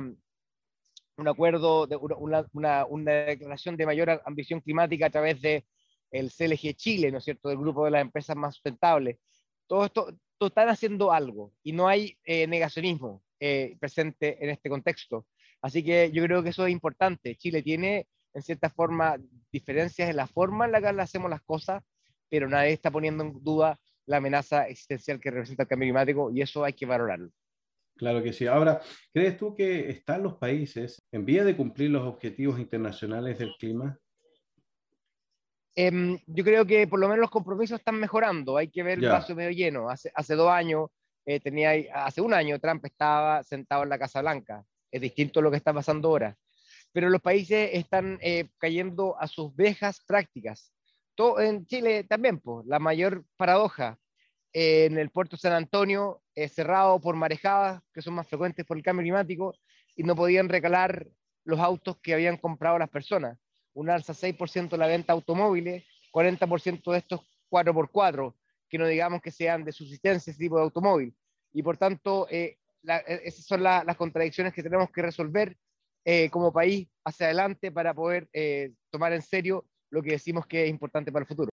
un 1.17 1.27
acuerdo, 1.27 1.87
de 1.87 1.95
una, 1.95 2.45
una, 2.53 2.85
una, 2.85 3.11
declaración 3.11 3.77
de 3.77 3.85
mayor 3.85 4.21
ambición 4.25 4.61
climática 4.61 5.07
a 5.07 5.09
través 5.09 5.41
de 5.41 5.65
el 6.11 6.31
CLG 6.31 6.75
Chile, 6.75 7.11
¿no 7.11 7.17
es 7.17 7.23
cierto?, 7.23 7.49
del 7.49 7.57
grupo 7.57 7.85
de 7.85 7.91
las 7.91 8.01
empresas 8.01 8.35
más 8.35 8.55
sustentables. 8.55 9.17
Todo 9.67 9.85
esto, 9.85 10.15
están 10.47 10.69
haciendo 10.69 11.11
algo 11.11 11.53
y 11.63 11.71
no 11.71 11.87
hay 11.87 12.17
eh, 12.23 12.47
negacionismo 12.47 13.23
eh, 13.39 13.75
presente 13.79 14.43
en 14.43 14.49
este 14.49 14.69
contexto. 14.69 15.25
Así 15.61 15.83
que 15.83 16.11
yo 16.11 16.23
creo 16.23 16.43
que 16.43 16.49
eso 16.49 16.65
es 16.65 16.71
importante. 16.71 17.35
Chile 17.35 17.61
tiene, 17.61 18.07
en 18.33 18.41
cierta 18.41 18.69
forma, 18.69 19.17
diferencias 19.51 20.09
en 20.09 20.17
la 20.17 20.27
forma 20.27 20.65
en 20.65 20.73
la 20.73 20.81
que 20.81 20.87
hacemos 21.01 21.29
las 21.29 21.41
cosas, 21.41 21.83
pero 22.29 22.49
nadie 22.49 22.73
está 22.73 22.91
poniendo 22.91 23.23
en 23.23 23.43
duda 23.43 23.79
la 24.05 24.17
amenaza 24.17 24.67
existencial 24.67 25.19
que 25.19 25.31
representa 25.31 25.63
el 25.63 25.69
cambio 25.69 25.87
climático 25.87 26.31
y 26.33 26.41
eso 26.41 26.63
hay 26.63 26.73
que 26.73 26.85
valorarlo. 26.85 27.29
Claro 27.95 28.23
que 28.23 28.33
sí. 28.33 28.47
Ahora, 28.47 28.81
¿crees 29.13 29.37
tú 29.37 29.55
que 29.55 29.89
están 29.89 30.23
los 30.23 30.35
países 30.35 31.01
en 31.11 31.25
vía 31.25 31.43
de 31.43 31.55
cumplir 31.55 31.91
los 31.91 32.03
objetivos 32.03 32.59
internacionales 32.59 33.37
del 33.37 33.53
clima? 33.57 33.97
Em, 35.75 36.19
yo 36.27 36.43
creo 36.43 36.65
que 36.65 36.87
por 36.87 36.99
lo 36.99 37.07
menos 37.07 37.21
los 37.21 37.31
compromisos 37.31 37.79
están 37.79 37.99
mejorando. 37.99 38.57
Hay 38.57 38.69
que 38.69 38.83
ver 38.83 38.99
el 38.99 39.09
vaso 39.09 39.35
medio 39.35 39.51
lleno. 39.51 39.89
Hace, 39.89 40.11
hace 40.13 40.35
dos 40.35 40.49
años, 40.49 40.89
eh, 41.25 41.39
tenía, 41.39 41.71
hace 41.93 42.21
un 42.21 42.33
año, 42.33 42.59
Trump 42.59 42.85
estaba 42.85 43.43
sentado 43.43 43.83
en 43.83 43.89
la 43.89 43.99
Casa 43.99 44.21
Blanca. 44.21 44.63
Es 44.91 45.01
distinto 45.01 45.39
a 45.39 45.43
lo 45.43 45.49
que 45.51 45.57
está 45.57 45.73
pasando 45.73 46.09
ahora. 46.09 46.37
Pero 46.91 47.09
los 47.09 47.21
países 47.21 47.71
están 47.73 48.19
eh, 48.21 48.49
cayendo 48.59 49.19
a 49.19 49.27
sus 49.27 49.55
viejas 49.55 50.01
prácticas. 50.05 50.71
Todo, 51.15 51.39
en 51.41 51.65
Chile 51.65 52.03
también, 52.03 52.39
pues, 52.39 52.65
la 52.67 52.79
mayor 52.79 53.25
paradoja. 53.35 53.97
Eh, 54.53 54.85
en 54.85 54.99
el 54.99 55.09
puerto 55.09 55.35
San 55.35 55.53
Antonio, 55.53 56.21
cerrado 56.49 56.99
por 57.01 57.15
marejadas, 57.15 57.81
que 57.91 58.03
son 58.03 58.13
más 58.13 58.27
frecuentes 58.27 58.65
por 58.65 58.77
el 58.77 58.83
cambio 58.83 59.03
climático, 59.03 59.55
y 59.95 60.03
no 60.03 60.15
podían 60.15 60.49
recalar 60.49 61.07
los 61.43 61.59
autos 61.59 61.97
que 61.97 62.13
habían 62.13 62.37
comprado 62.37 62.77
las 62.77 62.89
personas 62.89 63.37
un 63.73 63.89
alza 63.89 64.13
6% 64.13 64.69
de 64.69 64.77
la 64.77 64.87
venta 64.87 65.13
automóviles, 65.13 65.83
40% 66.11 66.91
de 66.91 66.97
estos 66.97 67.21
4x4, 67.49 68.33
que 68.69 68.77
no 68.77 68.87
digamos 68.87 69.21
que 69.21 69.31
sean 69.31 69.63
de 69.63 69.71
subsistencia 69.71 70.31
ese 70.31 70.39
tipo 70.39 70.57
de 70.57 70.63
automóvil. 70.63 71.15
Y 71.53 71.61
por 71.61 71.77
tanto, 71.77 72.27
eh, 72.29 72.57
eh, 72.87 73.21
esas 73.23 73.45
son 73.45 73.63
las 73.63 73.97
contradicciones 73.97 74.53
que 74.53 74.63
tenemos 74.63 74.89
que 74.91 75.01
resolver 75.01 75.55
eh, 76.05 76.29
como 76.29 76.51
país 76.51 76.87
hacia 77.05 77.27
adelante 77.27 77.71
para 77.71 77.93
poder 77.93 78.29
tomar 78.89 79.13
en 79.13 79.21
serio 79.21 79.65
lo 79.89 80.01
que 80.01 80.11
decimos 80.11 80.47
que 80.47 80.63
es 80.63 80.69
importante 80.69 81.11
para 81.11 81.23
el 81.23 81.27
futuro. 81.27 81.49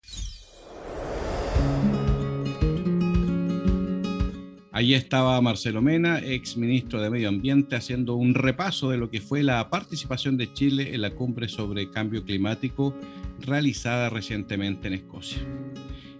Allí 4.80 4.94
estaba 4.94 5.38
Marcelo 5.42 5.82
Mena, 5.82 6.20
ex 6.20 6.56
ministro 6.56 7.02
de 7.02 7.10
Medio 7.10 7.28
Ambiente, 7.28 7.76
haciendo 7.76 8.14
un 8.14 8.32
repaso 8.32 8.88
de 8.88 8.96
lo 8.96 9.10
que 9.10 9.20
fue 9.20 9.42
la 9.42 9.68
participación 9.68 10.38
de 10.38 10.50
Chile 10.54 10.94
en 10.94 11.02
la 11.02 11.10
cumbre 11.10 11.50
sobre 11.50 11.90
cambio 11.90 12.25
climático 12.25 12.96
realizada 13.40 14.08
recientemente 14.08 14.88
en 14.88 14.94
Escocia. 14.94 15.42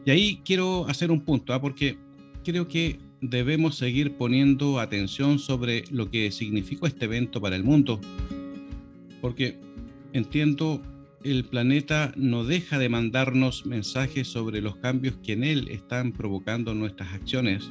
Y 0.05 0.11
ahí 0.11 0.43
quiero 0.45 0.87
hacer 0.89 1.11
un 1.11 1.23
punto, 1.23 1.55
¿ah? 1.55 1.61
porque 1.63 1.97
creo 2.45 2.69
que 2.69 2.99
debemos 3.23 3.77
seguir 3.77 4.19
poniendo 4.19 4.79
atención 4.79 5.39
sobre 5.39 5.85
lo 5.91 6.11
que 6.11 6.31
significó 6.31 6.87
este 6.87 7.07
evento 7.07 7.41
para 7.41 7.57
el 7.57 7.65
mundo, 7.65 7.99
porque 9.23 9.59
entiendo 10.13 10.83
el 11.25 11.47
planeta 11.47 12.13
no 12.15 12.45
deja 12.45 12.79
de 12.79 12.91
mandarnos 12.91 13.65
mensajes 13.65 14.29
sobre 14.29 14.61
los 14.61 14.77
cambios 14.77 15.17
que 15.23 15.33
en 15.33 15.45
él 15.45 15.69
están 15.69 16.13
provocando 16.13 16.75
nuestras 16.75 17.15
acciones, 17.15 17.71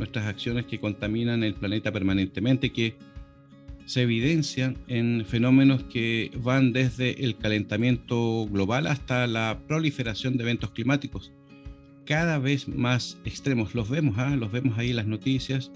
nuestras 0.00 0.26
acciones 0.26 0.66
que 0.66 0.80
contaminan 0.80 1.44
el 1.44 1.54
planeta 1.54 1.92
permanentemente, 1.92 2.72
que 2.72 2.96
se 3.86 4.02
evidencian 4.02 4.76
en 4.88 5.24
fenómenos 5.26 5.84
que 5.84 6.30
van 6.36 6.72
desde 6.72 7.24
el 7.24 7.36
calentamiento 7.36 8.46
global 8.50 8.86
hasta 8.86 9.26
la 9.26 9.60
proliferación 9.68 10.36
de 10.36 10.44
eventos 10.44 10.70
climáticos 10.70 11.32
cada 12.04 12.38
vez 12.38 12.66
más 12.66 13.18
extremos. 13.24 13.74
Los 13.74 13.88
vemos, 13.88 14.18
¿ah? 14.18 14.34
los 14.36 14.50
vemos 14.50 14.78
ahí 14.78 14.90
en 14.90 14.96
las 14.96 15.06
noticias, 15.06 15.70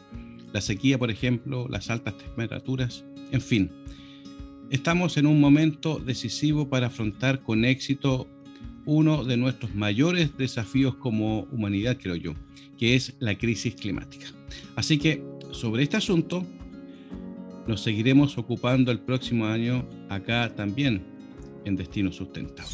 la 0.52 0.61
sequía, 0.61 0.99
por 0.99 1.11
ejemplo, 1.11 1.69
las 1.69 1.90
altas 1.90 2.16
temperaturas, 2.19 3.04
en 3.31 3.40
fin. 3.40 3.71
Estamos 4.71 5.16
en 5.16 5.26
un 5.26 5.38
momento 5.38 5.99
decisivo 5.99 6.69
para 6.69 6.88
afrontar 6.88 7.43
con 7.43 7.64
éxito 7.64 8.26
uno 8.87 9.25
de 9.25 9.37
nuestros 9.37 9.75
mayores 9.75 10.37
desafíos 10.37 10.95
como 10.97 11.41
humanidad, 11.53 11.97
creo 12.00 12.17
yo, 12.17 12.35
que 12.79 12.95
es 12.95 13.14
la 13.19 13.37
crisis 13.37 13.75
climática. 13.75 14.26
Así 14.76 14.99
que 14.99 15.23
sobre 15.53 15.83
este 15.83 15.97
asunto 15.97 16.45
nos 17.67 17.83
seguiremos 17.83 18.37
ocupando 18.37 18.93
el 18.93 19.00
próximo 19.00 19.47
año 19.47 19.88
acá 20.09 20.55
también 20.55 21.03
en 21.64 21.76
Destino 21.76 22.12
Sustentable. 22.12 22.71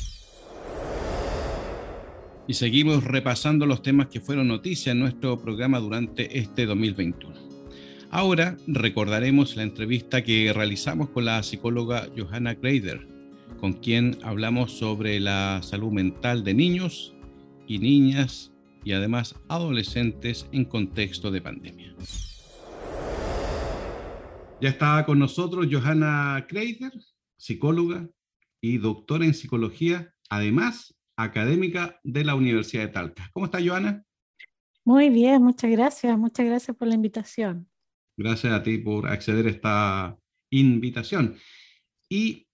Y 2.49 2.55
seguimos 2.55 3.05
repasando 3.05 3.64
los 3.67 3.83
temas 3.83 4.09
que 4.09 4.21
fueron 4.21 4.49
noticia 4.49 4.90
en 4.90 4.99
nuestro 4.99 5.40
programa 5.40 5.79
durante 5.79 6.38
este 6.38 6.67
2021. 6.67 7.33
Ahora 8.11 8.57
recordaremos 8.67 9.55
la 9.55 9.62
entrevista 9.62 10.25
que 10.25 10.52
realizamos 10.52 11.11
con 11.11 11.26
la 11.26 11.40
psicóloga 11.45 12.09
Johanna 12.17 12.55
Greider, 12.55 13.07
con 13.61 13.75
quien 13.75 14.19
hablamos 14.23 14.73
sobre 14.73 15.21
la 15.21 15.61
salud 15.62 15.93
mental 15.93 16.43
de 16.43 16.55
niños 16.55 17.14
y 17.67 17.79
niñas 17.79 18.52
y 18.85 18.93
además 18.93 19.35
adolescentes 19.49 20.49
en 20.52 20.64
contexto 20.64 21.31
de 21.31 21.43
pandemia. 21.43 21.95
Ya 24.61 24.69
está 24.69 25.05
con 25.05 25.19
nosotros 25.19 25.69
Johanna 25.71 26.47
Kreider, 26.49 26.93
psicóloga 27.37 28.09
y 28.61 28.79
doctora 28.79 29.25
en 29.25 29.35
psicología, 29.35 30.14
además 30.29 30.95
académica 31.17 32.00
de 32.02 32.25
la 32.25 32.35
Universidad 32.35 32.85
de 32.85 32.93
Talca. 32.93 33.31
¿Cómo 33.33 33.47
está 33.47 33.59
Johanna? 33.64 34.05
Muy 34.85 35.11
bien, 35.11 35.43
muchas 35.43 35.71
gracias. 35.71 36.19
Muchas 36.19 36.47
gracias 36.47 36.76
por 36.76 36.88
la 36.88 36.95
invitación. 36.95 37.69
Gracias 38.17 38.52
a 38.52 38.62
ti 38.62 38.79
por 38.79 39.07
acceder 39.07 39.47
a 39.47 39.50
esta 39.50 40.19
invitación. 40.50 41.37
Y 42.09 42.47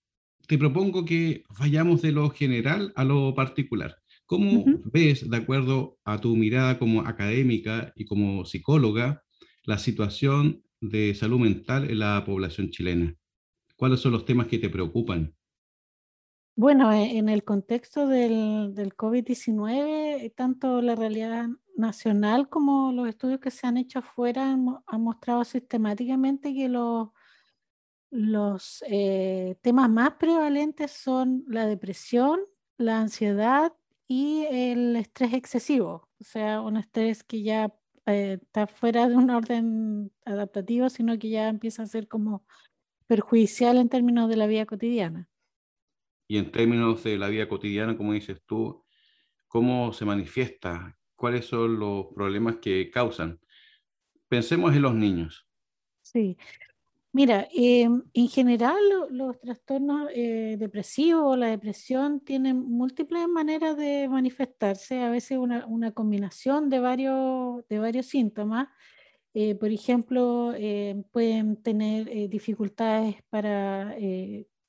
te 0.47 0.57
propongo 0.57 1.05
que 1.05 1.43
vayamos 1.59 2.01
de 2.01 2.11
lo 2.11 2.29
general 2.29 2.93
a 2.95 3.03
lo 3.03 3.35
particular. 3.35 3.97
¿Cómo 4.25 4.65
ves, 4.85 5.29
de 5.29 5.37
acuerdo 5.37 5.99
a 6.03 6.19
tu 6.19 6.35
mirada 6.35 6.77
como 6.79 7.01
académica 7.01 7.93
y 7.95 8.05
como 8.05 8.45
psicóloga, 8.45 9.23
la 9.63 9.77
situación 9.77 10.63
de 10.81 11.15
salud 11.15 11.39
mental 11.39 11.89
en 11.89 11.99
la 11.99 12.23
población 12.25 12.69
chilena? 12.69 13.15
¿Cuáles 13.75 13.99
son 13.99 14.11
los 14.13 14.25
temas 14.25 14.47
que 14.47 14.57
te 14.57 14.69
preocupan? 14.69 15.33
Bueno, 16.55 16.91
e, 16.91 17.17
en 17.17 17.29
el 17.29 17.43
contexto 17.43 18.07
del, 18.07 18.73
del 18.73 18.95
COVID-19, 18.95 20.33
tanto 20.35 20.81
la 20.81 20.95
realidad 20.95 21.47
nacional 21.77 22.49
como 22.49 22.91
los 22.91 23.07
estudios 23.07 23.39
que 23.39 23.51
se 23.51 23.67
han 23.67 23.77
hecho 23.77 23.99
afuera 23.99 24.51
han, 24.51 25.01
mostrado 25.01 25.43
sistemáticamente 25.43 26.53
que 26.53 26.67
los, 26.67 27.09
los 28.09 28.83
eh, 28.87 29.57
temas 29.61 29.89
más 29.89 30.13
prevalentes 30.13 30.91
son 30.91 31.43
la 31.47 31.65
depresión, 31.65 32.39
la 32.77 32.99
ansiedad 32.99 33.73
y 34.07 34.45
el 34.49 34.95
estrés 34.95 35.33
excesivo, 35.33 36.09
o 36.19 36.23
sea, 36.23 36.61
un 36.61 36.77
estrés 36.77 37.23
que 37.23 37.43
ya 37.43 37.73
eh, 38.05 38.39
está 38.41 38.67
fuera 38.67 39.09
de 39.09 39.15
un 39.15 39.29
orden 39.29 40.11
adaptativo, 40.23 40.89
sino 40.89 41.19
que 41.19 41.29
ya 41.29 41.49
empieza 41.49 41.83
a 41.83 41.87
ser 41.87 42.07
como 42.07 42.45
perjudicial 43.07 43.77
en 43.77 43.89
términos 43.89 44.29
de 44.29 44.37
la 44.37 44.47
vida 44.47 44.65
cotidiana. 44.65 45.29
Y 46.29 46.37
en 46.37 46.51
términos 46.51 47.03
de 47.03 47.17
la 47.17 47.29
vida 47.29 47.47
cotidiana, 47.47 47.97
como 47.97 48.13
dices 48.13 48.41
tú, 48.45 48.85
¿cómo 49.47 49.93
se 49.93 50.05
manifiesta? 50.05 50.97
¿Cuáles 51.15 51.45
son 51.45 51.79
los 51.79 52.07
problemas 52.13 52.57
que 52.57 52.89
causan? 52.91 53.39
Pensemos 54.27 54.75
en 54.75 54.81
los 54.81 54.93
niños. 54.93 55.47
Sí. 56.01 56.37
Mira, 57.17 57.47
em, 57.51 58.03
en 58.13 58.27
general 58.29 58.77
los 59.09 59.39
trastornos 59.39 60.09
eh, 60.13 60.55
depresivos 60.59 61.23
o 61.25 61.35
la 61.35 61.47
depresión 61.47 62.19
tienen 62.19 62.57
múltiples 62.57 63.27
maneras 63.27 63.75
de 63.75 64.07
manifestarse, 64.07 65.01
a 65.01 65.09
veces 65.09 65.37
una, 65.39 65.91
combinación 65.93 66.69
de 66.69 66.79
varios, 66.79 67.67
de 67.69 67.79
varios 67.79 68.05
síntomas. 68.05 68.67
Eh, 69.33 69.55
por 69.55 69.71
ejemplo, 69.71 70.53
eh, 70.55 71.03
pueden 71.11 71.57
tener 71.63 72.29
dificultades 72.29 73.15
para 73.29 73.95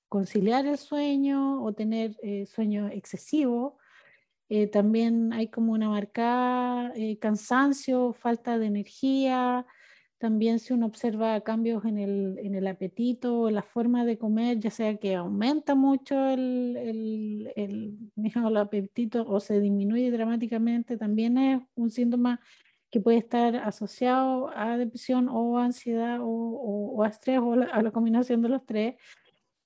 conciliar 0.09 0.67
el 0.67 0.79
sueño 0.79 1.63
o 1.63 1.73
tener 1.75 2.17
eh, 2.23 2.47
sueño 2.47 2.89
excesivo. 2.89 3.79
Eh, 4.49 4.67
también 4.67 5.33
hay 5.33 5.49
como 5.49 5.73
una 5.73 5.91
marcada 5.91 6.93
eh, 6.97 7.19
cansancio, 7.19 8.15
falta 8.15 8.59
de 8.59 8.67
energía. 8.67 9.67
También 10.19 10.59
si 10.59 10.73
uno 10.73 10.87
observa 10.87 11.41
cambios 11.43 11.85
en 11.85 11.99
el, 11.99 12.39
en 12.43 12.57
el 12.57 12.67
apetito, 12.67 13.51
la 13.51 13.63
forma 13.63 14.05
de 14.05 14.19
comer, 14.19 14.59
ya 14.59 14.71
sea 14.71 14.97
que 14.97 15.15
aumenta 15.15 15.77
mucho 15.77 16.29
el, 16.29 16.77
el, 16.77 17.53
el, 17.55 17.99
el 18.47 18.57
apetito 18.57 19.25
o 19.29 19.39
se 19.41 19.61
disminuye 19.61 20.11
dramáticamente, 20.11 20.97
también 20.97 21.39
es 21.39 21.63
un 21.77 21.91
síntoma 21.91 22.41
que 22.91 23.01
puede 23.01 23.19
estar 23.19 23.55
asociado 23.57 24.51
a 24.57 24.77
depresión 24.77 25.29
o 25.29 25.59
ansiedad 25.59 26.21
o, 26.21 26.27
o, 26.27 27.03
a 27.03 27.09
estrés 27.09 27.39
o 27.39 27.53
a 27.53 27.83
la 27.83 27.91
combinación 27.91 28.43
de 28.43 28.49
los 28.49 28.65
tres. 28.65 28.97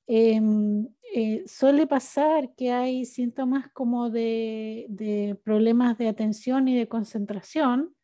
Em, 0.06 0.88
eh, 1.14 1.44
suele 1.47 1.87
pasar 1.87 2.54
que 2.56 2.73
hay 2.73 3.04
síntomas 3.04 3.71
como 3.73 4.11
de, 4.11 5.38
problemas 5.44 5.97
de 5.99 6.09
atención 6.09 6.68
y 6.68 6.76
de 6.76 6.88
concentración. 6.88 7.94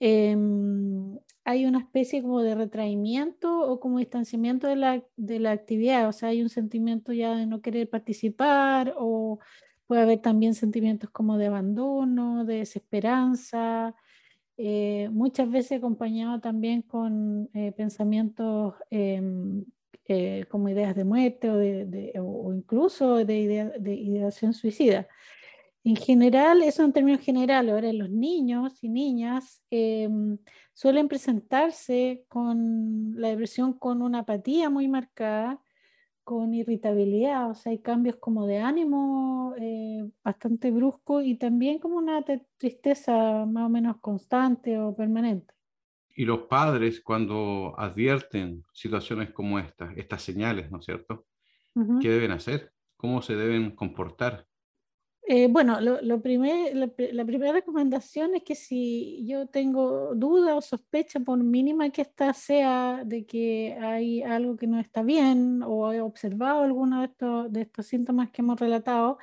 Em, 0.00 1.18
hay 1.44 1.66
una 1.66 1.80
especie 1.80 2.22
como 2.22 2.42
de 2.42 2.54
retraimiento 2.54 3.60
o 3.70 3.80
como 3.80 3.98
distanciamiento 3.98 4.66
de 4.66 4.76
la, 4.76 5.02
de 5.16 5.40
la 5.40 5.52
actividad, 5.52 6.08
o 6.08 6.12
sea, 6.12 6.30
hay 6.30 6.42
un 6.42 6.48
sentimiento 6.50 7.12
ya 7.12 7.34
de 7.34 7.46
no 7.46 7.60
querer 7.60 7.88
participar 7.88 8.94
o 8.96 9.38
puede 9.86 10.02
haber 10.02 10.20
también 10.20 10.54
sentimientos 10.54 11.10
como 11.10 11.36
de 11.38 11.46
abandono, 11.46 12.44
de 12.44 12.56
desesperanza, 12.56 13.94
eh, 14.56 15.08
muchas 15.10 15.50
veces 15.50 15.78
acompañado 15.78 16.38
también 16.38 16.82
con 16.82 17.48
eh, 17.54 17.72
pensamientos 17.72 18.74
em, 18.90 19.64
eh, 20.06 20.44
como 20.50 20.68
ideas 20.68 20.94
de 20.94 21.04
muerte 21.04 21.48
o, 21.48 21.56
de, 21.56 22.12
o 22.20 22.52
incluso 22.52 23.24
de, 23.24 23.38
idea, 23.38 23.70
de 23.70 23.94
ideación 23.94 24.52
suicida. 24.52 25.08
En 25.82 25.96
general, 25.96 26.62
eso 26.62 26.84
en 26.84 26.92
términos 26.92 27.22
generales, 27.22 27.72
ahora 27.72 27.92
los 27.92 28.10
niños 28.10 28.82
y 28.82 28.90
niñas 28.90 29.62
em, 29.70 30.36
suelen 30.74 31.08
presentarse 31.08 32.24
con 32.28 33.14
la 33.16 33.28
depresión 33.28 33.72
con 33.78 34.02
una 34.02 34.20
apatía 34.20 34.68
muy 34.68 34.88
marcada, 34.88 35.62
con 36.22 36.52
irritabilidad, 36.54 37.50
o 37.50 37.54
sea, 37.54 37.72
hay 37.72 37.80
cambios 37.80 38.16
como 38.16 38.46
de 38.46 38.58
ánimo 38.58 39.54
eh, 39.58 40.08
bastante 40.22 40.70
brusco 40.70 41.22
y 41.22 41.36
también 41.36 41.78
como 41.78 41.96
una 41.96 42.22
tristeza 42.58 43.46
más 43.46 43.66
o 43.66 43.68
menos 43.68 43.96
constante 44.00 44.78
o 44.78 44.94
permanente. 44.94 45.54
Y 46.14 46.26
los 46.26 46.42
padres, 46.42 47.00
cuando 47.00 47.74
advierten 47.78 48.64
situaciones 48.72 49.30
como 49.30 49.58
estas, 49.58 49.96
estas 49.96 50.22
señales, 50.22 50.70
¿no 50.70 50.78
es 50.78 50.84
cierto? 50.84 51.26
¿Qué 52.00 52.10
deben 52.10 52.32
hacer? 52.32 52.72
¿Cómo 52.96 53.22
se 53.22 53.36
deben 53.36 53.74
comportar? 53.74 54.46
Eh, 55.32 55.46
bueno, 55.46 55.80
la, 55.80 56.18
primera 56.18 57.52
recomendación 57.52 58.34
es 58.34 58.42
que 58.42 58.56
si 58.56 59.24
yo 59.28 59.46
tengo 59.46 60.12
duda 60.16 60.56
o 60.56 60.60
sospecha, 60.60 61.20
por 61.20 61.38
mínima 61.38 61.90
que 61.90 62.02
ésta 62.02 62.34
sea 62.34 63.04
de 63.06 63.24
que 63.26 63.78
hay 63.80 64.24
algo 64.24 64.56
que 64.56 64.66
no 64.66 64.80
está 64.80 65.04
bien 65.04 65.62
o 65.64 65.92
he 65.92 66.00
observado 66.00 66.64
alguno 66.64 67.00
de 67.48 67.60
estos, 67.60 67.86
síntomas 67.86 68.30
que 68.32 68.42
hemos 68.42 68.58
relatado, 68.58 69.18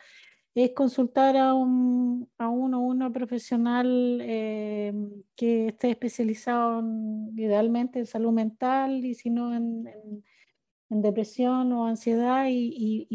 es 0.56 0.72
consultar 0.72 1.36
a 1.36 1.54
un, 1.54 2.30
a 2.38 2.48
uno 2.48 2.80
o 2.80 2.88
una 2.88 3.12
profesional 3.12 4.20
eh, 4.22 4.94
que 5.36 5.68
esté 5.68 5.90
especializado 5.90 6.84
idealmente 7.36 8.00
en 8.00 8.06
salud 8.06 8.32
mental 8.32 9.04
y 9.04 9.14
si 9.14 9.30
no 9.30 9.54
en, 9.54 9.86
en, 10.90 11.02
depresión 11.02 11.74
o 11.74 11.86
ansiedad 11.86 12.46
y, 12.50 13.08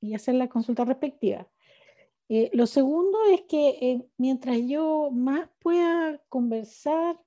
y, 0.00 0.14
hacer 0.14 0.36
la 0.36 0.48
consulta 0.48 0.84
respectiva. 0.84 1.48
Eh, 2.28 2.50
lo 2.52 2.66
segundo 2.66 3.18
es 3.32 3.42
que 3.42 3.68
eh, 3.80 4.06
mientras 4.18 4.58
yo 4.66 5.10
más 5.12 5.48
pueda 5.60 6.20
conversar 6.28 7.18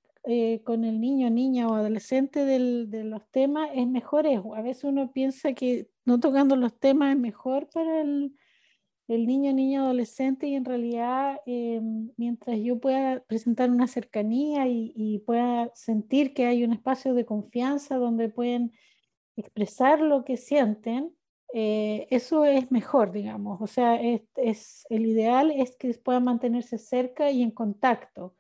con 0.63 0.85
el 0.85 1.01
niño, 1.01 1.31
niña 1.31 1.67
o 1.67 1.73
adolescente 1.73 2.45
del, 2.45 2.91
de 2.91 3.03
los 3.03 3.27
temas, 3.31 3.71
es 3.73 3.87
mejor. 3.87 4.27
A 4.27 4.61
veces 4.61 4.83
uno 4.83 5.11
piensa 5.11 5.53
que 5.53 5.89
no 6.05 6.19
tocando 6.19 6.55
los 6.55 6.77
temas 6.79 7.15
es 7.15 7.19
mejor 7.19 7.67
para 7.73 8.01
el, 8.01 8.35
el 9.13 9.27
niño, 9.27 9.51
niño, 9.53 9.83
adolescente 9.83 10.47
y 10.47 10.55
en 10.55 10.63
realidad 10.63 11.41
eh, 11.45 11.81
mientras 12.15 12.57
yo 12.59 12.79
pueda 12.79 13.21
presentar 13.25 13.69
una 13.69 13.87
cercanía 13.87 14.67
y, 14.67 15.19
pueda 15.25 15.69
sentir 15.75 16.33
que 16.33 16.45
hay 16.45 16.63
un 16.63 16.71
espacio 16.71 17.13
de 17.13 17.25
confianza 17.25 17.97
donde 17.97 18.29
pueden 18.29 18.71
expresar 19.35 19.99
lo 19.99 20.23
que 20.23 20.37
sienten, 20.37 21.13
eh, 21.53 22.07
eso 22.09 22.45
es 22.45 22.71
mejor, 22.71 23.11
digamos. 23.11 23.61
O 23.61 23.67
sea, 23.67 23.95
es, 24.01 24.85
el 24.89 25.05
ideal 25.05 25.51
es 25.51 25.75
que 25.77 25.93
puedan 25.95 26.23
mantenerse 26.23 26.77
cerca 26.77 27.31
y 27.31 27.41
en 27.41 27.51
contacto. 27.51 28.35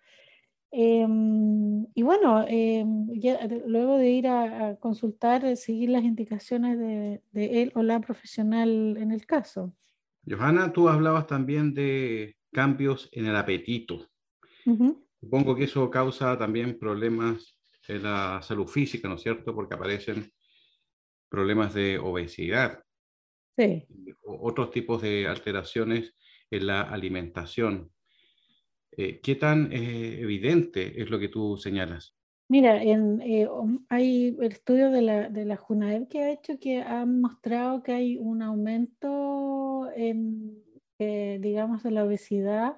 Em, 0.71 1.85
y 1.93 2.01
bueno, 2.01 2.45
em, 2.47 3.07
luego 3.65 3.97
de 3.97 4.09
ir 4.09 4.27
a, 4.27 4.77
consultar, 4.79 5.57
seguir 5.57 5.89
las 5.89 6.03
indicaciones 6.03 6.79
de, 6.79 7.21
de 7.31 7.61
él 7.61 7.71
o 7.75 7.83
la 7.83 7.99
profesional 7.99 8.95
en 8.97 9.11
el 9.11 9.25
caso. 9.25 9.73
Johanna, 10.25 10.71
tú 10.71 10.87
hablabas 10.87 11.27
también 11.27 11.73
de 11.73 12.35
cambios 12.51 13.09
en 13.11 13.25
el 13.25 13.35
apetito. 13.35 14.07
Supongo 15.19 15.55
que 15.55 15.65
eso 15.65 15.89
causa 15.89 16.37
también 16.37 16.77
problemas 16.77 17.57
en 17.87 18.03
la 18.03 18.41
salud 18.41 18.67
física, 18.67 19.07
¿no 19.07 19.15
es 19.15 19.21
cierto? 19.21 19.53
Porque 19.55 19.75
aparecen 19.75 20.31
problemas 21.29 21.73
de 21.73 21.97
obesidad. 21.97 22.83
Sí. 23.57 23.85
Otros 24.23 24.71
tipos 24.71 25.01
de 25.01 25.27
alteraciones 25.27 26.15
en 26.49 26.67
la 26.67 26.81
alimentación. 26.81 27.91
Eh, 28.97 29.21
¿Qué 29.21 29.35
tan 29.35 29.71
eh, 29.71 30.19
evidente 30.19 31.01
es 31.01 31.09
lo 31.09 31.19
que 31.19 31.29
tú 31.29 31.57
señalas? 31.57 32.15
Mira, 32.49 32.83
en, 32.83 33.21
eh, 33.21 33.47
hay 33.87 34.37
estudios 34.41 34.91
de 34.91 35.01
la, 35.01 35.29
de 35.29 35.45
la 35.45 35.55
JUNAEP 35.55 36.09
que 36.09 36.19
ha 36.19 36.31
hecho 36.33 36.59
que 36.59 36.81
han 36.81 37.21
mostrado 37.21 37.81
que 37.81 37.93
hay 37.93 38.17
un 38.17 38.41
aumento 38.41 39.89
en, 39.95 40.61
digamos, 40.97 41.83
de 41.83 41.91
la 41.91 42.03
obesidad 42.03 42.75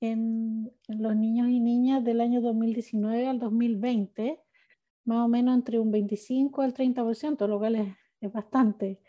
en, 0.00 0.72
los 0.88 1.14
niños 1.14 1.48
y 1.50 1.60
niñas 1.60 2.02
del 2.02 2.22
año 2.22 2.40
2019 2.40 3.26
al 3.26 3.38
2020, 3.38 4.40
más 5.04 5.26
o 5.26 5.28
menos 5.28 5.54
entre 5.54 5.78
un 5.78 5.90
25 5.90 6.62
al 6.62 6.72
30%, 6.72 7.46
lo 7.46 7.58
cual 7.58 7.76
es, 7.76 7.88
es 8.22 8.32
bastante. 8.32 9.00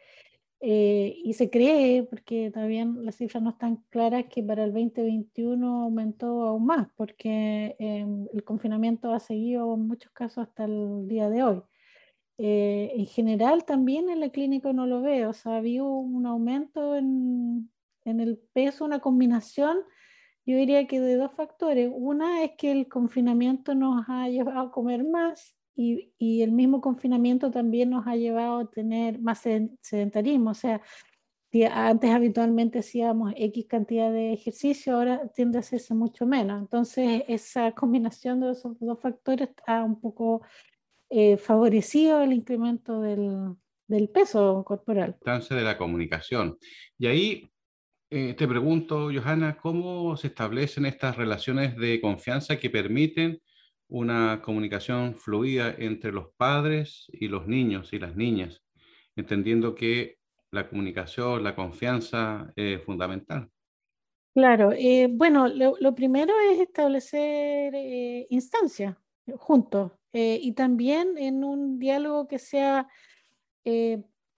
Eh, 0.64 1.16
y 1.24 1.34
se 1.34 1.50
cree, 1.50 2.04
porque 2.04 2.52
todavía 2.52 2.86
las 2.86 3.16
cifras 3.16 3.42
no 3.42 3.50
están 3.50 3.78
claras, 3.90 4.26
que 4.30 4.44
para 4.44 4.64
el 4.64 4.72
2021 4.74 5.84
aumentó 5.84 6.44
aún 6.44 6.66
más, 6.68 6.88
porque 6.96 7.76
em, 7.80 8.28
el 8.32 8.44
confinamiento 8.44 9.12
ha 9.12 9.20
seguido 9.20 9.74
en 9.74 9.88
muchos 9.88 10.12
casos 10.12 10.48
hasta 10.48 10.66
el 10.66 11.08
día 11.08 11.30
de 11.30 11.44
hoy. 11.44 11.62
Eh, 12.38 12.94
en 12.96 13.06
general 13.08 13.66
también 13.66 14.10
en 14.10 14.20
la 14.20 14.30
clínica 14.30 14.72
no 14.74 14.86
lo 14.88 15.02
veo, 15.02 15.32
o 15.32 15.34
sea, 15.34 15.58
había 15.58 15.84
un 15.84 16.26
aumento 16.28 16.96
en, 16.96 17.72
en 18.06 18.20
el 18.20 18.38
peso, 18.54 18.86
una 18.86 19.00
combinación, 19.00 19.78
yo 20.46 20.58
diría 20.58 20.88
que 20.88 21.00
de 21.00 21.16
dos 21.18 21.32
factores. 21.34 21.90
Una 21.94 22.44
es 22.44 22.52
que 22.58 22.72
el 22.72 22.88
confinamiento 22.88 23.76
nos 23.76 24.06
ha 24.10 24.28
llevado 24.30 24.60
a 24.60 24.72
comer 24.72 25.04
más 25.04 25.56
y, 25.76 26.42
el 26.42 26.52
mismo 26.52 26.82
confinamiento 26.82 27.50
también 27.52 27.90
nos 27.90 28.06
ha 28.08 28.16
llevado 28.16 28.60
a 28.60 28.70
tener 28.70 29.20
más 29.20 29.44
sedentarismo, 29.82 30.52
o 30.52 30.54
sea, 30.54 30.82
antes 31.72 32.10
habitualmente 32.10 32.80
hacíamos 32.80 33.34
X 33.36 33.66
cantidad 33.68 34.12
de 34.12 34.34
ejercicio, 34.34 34.96
ahora 34.96 35.28
tiende 35.36 35.58
a 35.58 35.60
hacerse 35.60 35.94
mucho 35.94 36.26
menos. 36.26 36.62
Entonces, 36.62 37.24
esa 37.28 37.74
combinación 37.74 38.40
de 38.40 38.52
esos 38.52 38.80
dos 38.80 39.00
factores 39.02 39.50
ha 39.68 39.84
un 39.84 40.00
poco 40.00 40.44
eh, 41.10 41.36
favorecido 41.36 42.22
el 42.22 42.32
incremento 42.32 43.02
del, 43.02 43.56
del 43.86 44.10
peso 44.10 44.64
corporal. 44.64 45.18
de 45.22 45.62
la 45.62 45.78
comunicación. 45.78 46.58
Y 46.98 47.08
ahí 47.08 47.52
eh, 48.10 48.34
te 48.34 48.48
pregunto, 48.48 49.10
Johanna, 49.14 49.58
¿cómo 49.58 50.16
se 50.16 50.28
establecen 50.28 50.86
estas 50.86 51.18
relaciones 51.18 51.76
de 51.76 52.00
confianza 52.00 52.58
que 52.58 52.70
permiten 52.70 53.42
una 53.92 54.42
comunicación 54.42 55.16
fluida 55.16 55.76
entre 55.78 56.14
los 56.14 56.30
padres 56.38 57.08
y 57.12 57.28
los 57.28 57.46
niños 57.46 57.92
y 57.92 58.00
las 58.00 58.16
niñas, 58.16 58.64
entendiendo 59.18 59.76
que 59.76 60.18
la 60.50 60.70
comunicación, 60.70 61.44
la 61.44 61.56
confianza 61.56 62.54
es 62.56 62.82
fundamental. 62.84 63.50
Claro, 64.34 64.72
eh, 64.72 65.10
bueno, 65.12 65.50
lo, 65.50 65.94
primero 65.94 66.34
es 66.52 66.62
establecer 66.62 67.76
eh, 67.76 68.28
instancias 68.30 68.96
juntos 69.36 69.92
eh, 70.14 70.40
y 70.42 70.54
también 70.54 71.18
en 71.18 71.44
un 71.44 71.78
diálogo 71.78 72.30
que 72.30 72.40
sea 72.40 72.88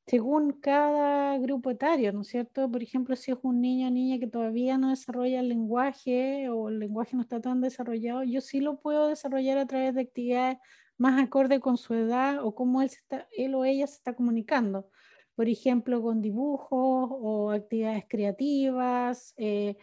según 0.05 0.53
cada 0.53 1.37
grupo 1.37 1.71
etario, 1.71 2.11
¿no 2.11 2.21
es 2.21 2.27
cierto? 2.27 2.69
Por 2.69 2.83
ejemplo, 2.83 3.15
si 3.15 3.31
es 3.31 3.37
un 3.41 3.61
niño 3.61 3.87
o 3.87 3.91
niña 3.91 4.19
que 4.19 4.27
todavía 4.27 4.77
no 4.77 4.89
desarrolla 4.89 5.39
el 5.39 5.49
lenguaje 5.49 6.49
o 6.49 6.69
el 6.69 6.79
lenguaje 6.79 7.15
no 7.15 7.21
está 7.21 7.39
tan 7.39 7.61
desarrollado, 7.61 8.23
yo 8.23 8.41
sí 8.41 8.59
lo 8.59 8.79
puedo 8.79 9.07
desarrollar 9.07 9.57
a 9.57 9.65
través 9.67 9.95
de 9.95 10.01
actividades 10.01 10.57
más 10.97 11.21
acorde 11.21 11.59
con 11.59 11.77
su 11.77 11.93
edad 11.93 12.43
o 12.45 12.53
cómo 12.53 12.81
él, 12.81 12.87
está, 12.87 13.27
él 13.37 13.55
o 13.55 13.65
ella 13.65 13.87
se 13.87 13.95
está 13.95 14.13
comunicando. 14.15 14.89
Por 15.35 15.47
ejemplo, 15.49 16.01
con 16.01 16.21
dibujos 16.21 17.09
o 17.11 17.51
actividades 17.51 18.05
creativas, 18.07 19.33
eh, 19.37 19.77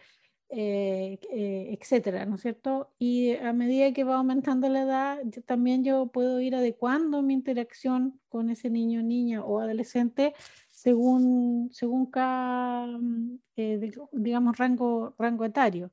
eh, 0.53 1.17
eh, 1.31 1.77
etcétera, 1.79 2.25
¿no 2.25 2.35
es 2.35 2.41
cierto? 2.41 2.89
Y 2.99 3.35
a 3.37 3.53
medida 3.53 3.93
que 3.93 4.03
va 4.03 4.17
aumentando 4.17 4.67
la 4.67 4.81
edad, 4.81 5.19
también 5.45 5.85
yo 5.85 6.07
puedo 6.07 6.41
ir 6.41 6.55
adecuando 6.55 7.21
mi 7.21 7.33
interacción 7.33 8.19
con 8.27 8.49
ese 8.49 8.69
niño, 8.69 9.01
niña 9.01 9.43
o 9.45 9.61
adolescente 9.61 10.33
según, 10.69 11.69
según 11.71 12.07
cada, 12.07 12.85
mm, 12.87 13.39
eh, 13.55 13.91
digamos, 14.11 14.57
rango, 14.57 15.15
rango 15.17 15.45
etario. 15.45 15.91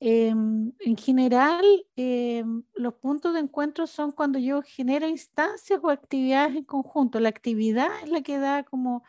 Em, 0.00 0.72
en 0.80 0.96
general, 0.96 1.64
em, 1.96 2.62
los 2.74 2.94
puntos 2.94 3.34
de 3.34 3.40
encuentro 3.40 3.86
son 3.86 4.12
cuando 4.12 4.38
yo 4.38 4.62
genero 4.62 5.06
instancias 5.08 5.78
o 5.82 5.90
actividades 5.90 6.56
en 6.56 6.64
conjunto. 6.64 7.20
La 7.20 7.28
actividad 7.28 7.88
es 8.02 8.10
la 8.10 8.22
que 8.22 8.38
da 8.38 8.62
como 8.64 9.04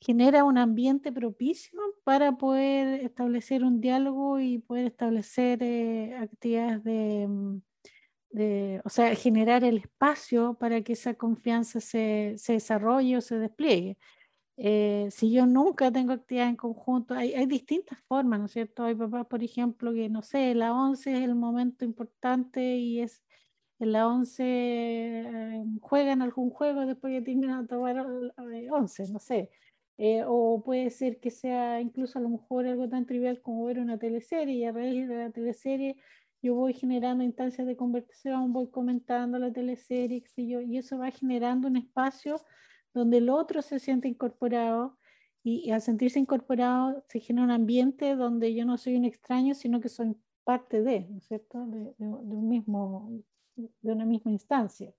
genera 0.00 0.44
un 0.44 0.58
ambiente 0.58 1.12
propicio 1.12 1.80
para 2.04 2.32
poder 2.38 3.02
establecer 3.04 3.64
un 3.64 3.80
diálogo 3.80 4.40
y 4.40 4.58
poder 4.58 4.86
establecer 4.86 5.62
eh, 5.62 6.14
actividades 6.16 7.28
mm, 7.28 7.58
de, 8.30 8.82
o 8.84 8.88
sea, 8.90 9.14
generar 9.14 9.64
el 9.64 9.78
espacio 9.78 10.54
para 10.54 10.82
que 10.82 10.92
esa 10.94 11.14
confianza 11.14 11.80
se, 11.80 12.34
se 12.38 12.54
desarrolle 12.54 13.16
o 13.18 13.20
se 13.20 13.38
despliegue. 13.38 13.98
Eh, 14.58 15.08
si 15.10 15.32
yo 15.32 15.46
nunca 15.46 15.92
tengo 15.92 16.12
actividad 16.12 16.48
en 16.48 16.56
conjunto, 16.56 17.14
hay, 17.14 17.34
hay, 17.34 17.46
distintas 17.46 18.00
formas, 18.06 18.40
¿no 18.40 18.46
es 18.46 18.52
cierto? 18.52 18.84
Hay 18.84 18.94
papás, 18.94 19.26
por 19.26 19.42
ejemplo, 19.42 19.92
que 19.92 20.08
no 20.08 20.22
sé, 20.22 20.54
la 20.54 20.72
11 20.74 21.12
es 21.12 21.24
el 21.24 21.34
momento 21.34 21.84
importante 21.84 22.76
y 22.76 23.00
es 23.00 23.22
en 23.78 23.92
la 23.92 24.08
11 24.08 24.42
eh, 24.44 25.64
juegan 25.80 26.22
algún 26.22 26.50
juego 26.50 26.86
después 26.86 27.12
que 27.12 27.22
terminan 27.22 27.64
a 27.64 27.66
tomar 27.66 28.06
11, 28.70 29.12
no 29.12 29.18
sé. 29.18 29.50
Eh, 29.98 30.22
o 30.26 30.62
puede 30.62 30.90
ser 30.90 31.20
que 31.20 31.30
sea 31.30 31.80
incluso 31.80 32.18
a 32.18 32.22
lo 32.22 32.28
mejor 32.28 32.66
algo 32.66 32.86
tan 32.86 33.06
trivial 33.06 33.40
como 33.40 33.64
ver 33.64 33.78
una 33.78 33.98
teleserie 33.98 34.54
y 34.54 34.64
a 34.64 34.72
raíz 34.72 35.08
de 35.08 35.16
la 35.16 35.30
teleserie 35.30 35.96
yo 36.42 36.54
voy 36.54 36.74
generando 36.74 37.24
instancias 37.24 37.66
de 37.66 37.76
conversación, 37.76 38.52
voy 38.52 38.68
comentando 38.70 39.38
la 39.38 39.52
teleserie, 39.52 40.22
yo, 40.36 40.60
y 40.60 40.78
eso 40.78 40.98
va 40.98 41.10
generando 41.10 41.68
un 41.68 41.76
espacio 41.76 42.40
donde 42.94 43.18
el 43.18 43.30
otro 43.30 43.62
se 43.62 43.78
siente 43.78 44.08
incorporado 44.08 44.96
y, 45.42 45.70
al 45.70 45.80
sentirse 45.80 46.18
incorporado 46.18 47.04
se 47.08 47.20
genera 47.20 47.44
un 47.44 47.50
ambiente 47.50 48.16
donde 48.16 48.54
yo 48.54 48.64
no 48.64 48.78
soy 48.78 48.96
un 48.96 49.04
extraño, 49.04 49.54
sino 49.54 49.80
que 49.80 49.88
soy 49.88 50.16
parte 50.44 50.82
de, 50.82 51.06
¿no 51.08 51.18
es 51.18 51.24
cierto?, 51.26 51.66
de, 51.66 51.94
de 51.98 52.06
un 52.06 52.48
mismo, 52.48 53.10
de 53.56 53.92
una 53.92 54.04
misma 54.04 54.32
instancia. 54.32 54.92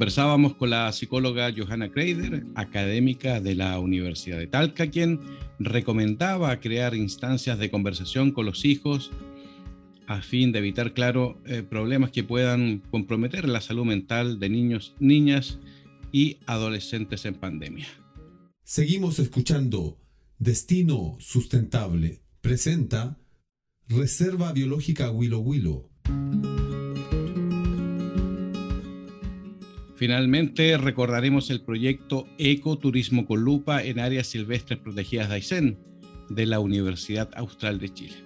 Conversábamos 0.00 0.54
con 0.54 0.70
la 0.70 0.90
psicóloga 0.92 1.52
Johanna 1.54 1.90
Kreider, 1.90 2.46
académica 2.54 3.38
de 3.38 3.54
la 3.54 3.78
Universidad 3.78 4.38
de 4.38 4.46
Talca, 4.46 4.86
quien 4.86 5.20
recomendaba 5.58 6.58
crear 6.58 6.94
instancias 6.94 7.58
de 7.58 7.70
conversación 7.70 8.32
con 8.32 8.46
los 8.46 8.64
hijos 8.64 9.10
a 10.06 10.22
fin 10.22 10.52
de 10.52 10.60
evitar, 10.60 10.94
claro, 10.94 11.38
eh, 11.44 11.62
problemas 11.62 12.12
que 12.12 12.24
puedan 12.24 12.78
comprometer 12.90 13.46
la 13.46 13.60
salud 13.60 13.84
mental 13.84 14.40
de 14.40 14.48
niños, 14.48 14.94
niñas 15.00 15.58
y 16.12 16.38
adolescentes 16.46 17.26
en 17.26 17.34
pandemia. 17.34 17.88
Seguimos 18.64 19.18
escuchando 19.18 19.98
Destino 20.38 21.18
Sustentable. 21.20 22.22
Presenta 22.40 23.18
Reserva 23.86 24.54
Biológica 24.54 25.10
Willow 25.10 25.42
Willow. 25.42 25.90
Finalmente 30.00 30.78
recordaremos 30.78 31.50
el 31.50 31.60
proyecto 31.60 32.26
Ecoturismo 32.38 33.26
con 33.26 33.42
Lupa 33.42 33.82
en 33.84 34.00
áreas 34.00 34.28
silvestres 34.28 34.78
protegidas 34.78 35.28
de 35.28 35.34
Aysén 35.34 35.78
de 36.30 36.46
la 36.46 36.58
Universidad 36.58 37.28
Austral 37.36 37.78
de 37.78 37.92
Chile. 37.92 38.16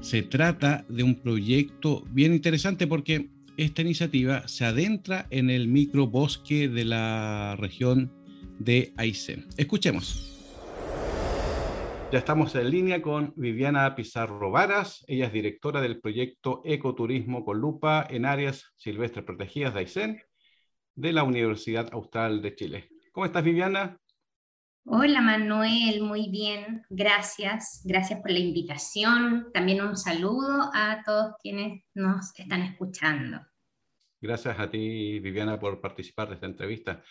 Se 0.00 0.22
trata 0.22 0.84
de 0.88 1.04
un 1.04 1.14
proyecto 1.14 2.02
bien 2.10 2.34
interesante 2.34 2.88
porque 2.88 3.30
esta 3.56 3.82
iniciativa 3.82 4.48
se 4.48 4.64
adentra 4.64 5.28
en 5.30 5.50
el 5.50 5.68
microbosque 5.68 6.68
de 6.68 6.84
la 6.84 7.54
región 7.60 8.12
de 8.58 8.92
Aysén. 8.96 9.46
Escuchemos. 9.56 10.42
Ya 12.10 12.18
estamos 12.18 12.56
en 12.56 12.70
línea 12.70 13.00
con 13.00 13.32
Viviana 13.36 13.94
Pizarro 13.94 14.50
Varas. 14.50 15.04
Ella 15.06 15.26
es 15.26 15.32
directora 15.32 15.80
del 15.80 16.00
proyecto 16.00 16.60
Ecoturismo 16.64 17.44
con 17.44 17.60
Lupa 17.60 18.04
en 18.10 18.24
áreas 18.26 18.72
silvestres 18.74 19.24
protegidas 19.24 19.74
de 19.74 19.80
Aysén 19.80 20.18
de 20.94 21.12
la 21.12 21.24
Universidad 21.24 21.88
Austral 21.92 22.40
de 22.42 22.54
Chile. 22.54 22.88
¿Cómo 23.12 23.26
estás, 23.26 23.44
Viviana? 23.44 23.98
Hola, 24.86 25.20
Manuel. 25.20 26.02
Muy 26.02 26.28
bien. 26.28 26.84
Gracias. 26.90 27.80
Gracias 27.84 28.20
por 28.20 28.30
la 28.30 28.38
invitación. 28.38 29.50
También 29.52 29.80
un 29.80 29.96
saludo 29.96 30.70
a 30.74 31.02
todos 31.04 31.34
quienes 31.42 31.82
nos 31.94 32.38
están 32.38 32.62
escuchando. 32.62 33.40
Gracias 34.20 34.58
a 34.58 34.70
ti, 34.70 35.20
Viviana, 35.20 35.58
por 35.58 35.80
participar 35.80 36.28
de 36.28 36.34
esta 36.34 36.46
entrevista. 36.46 37.02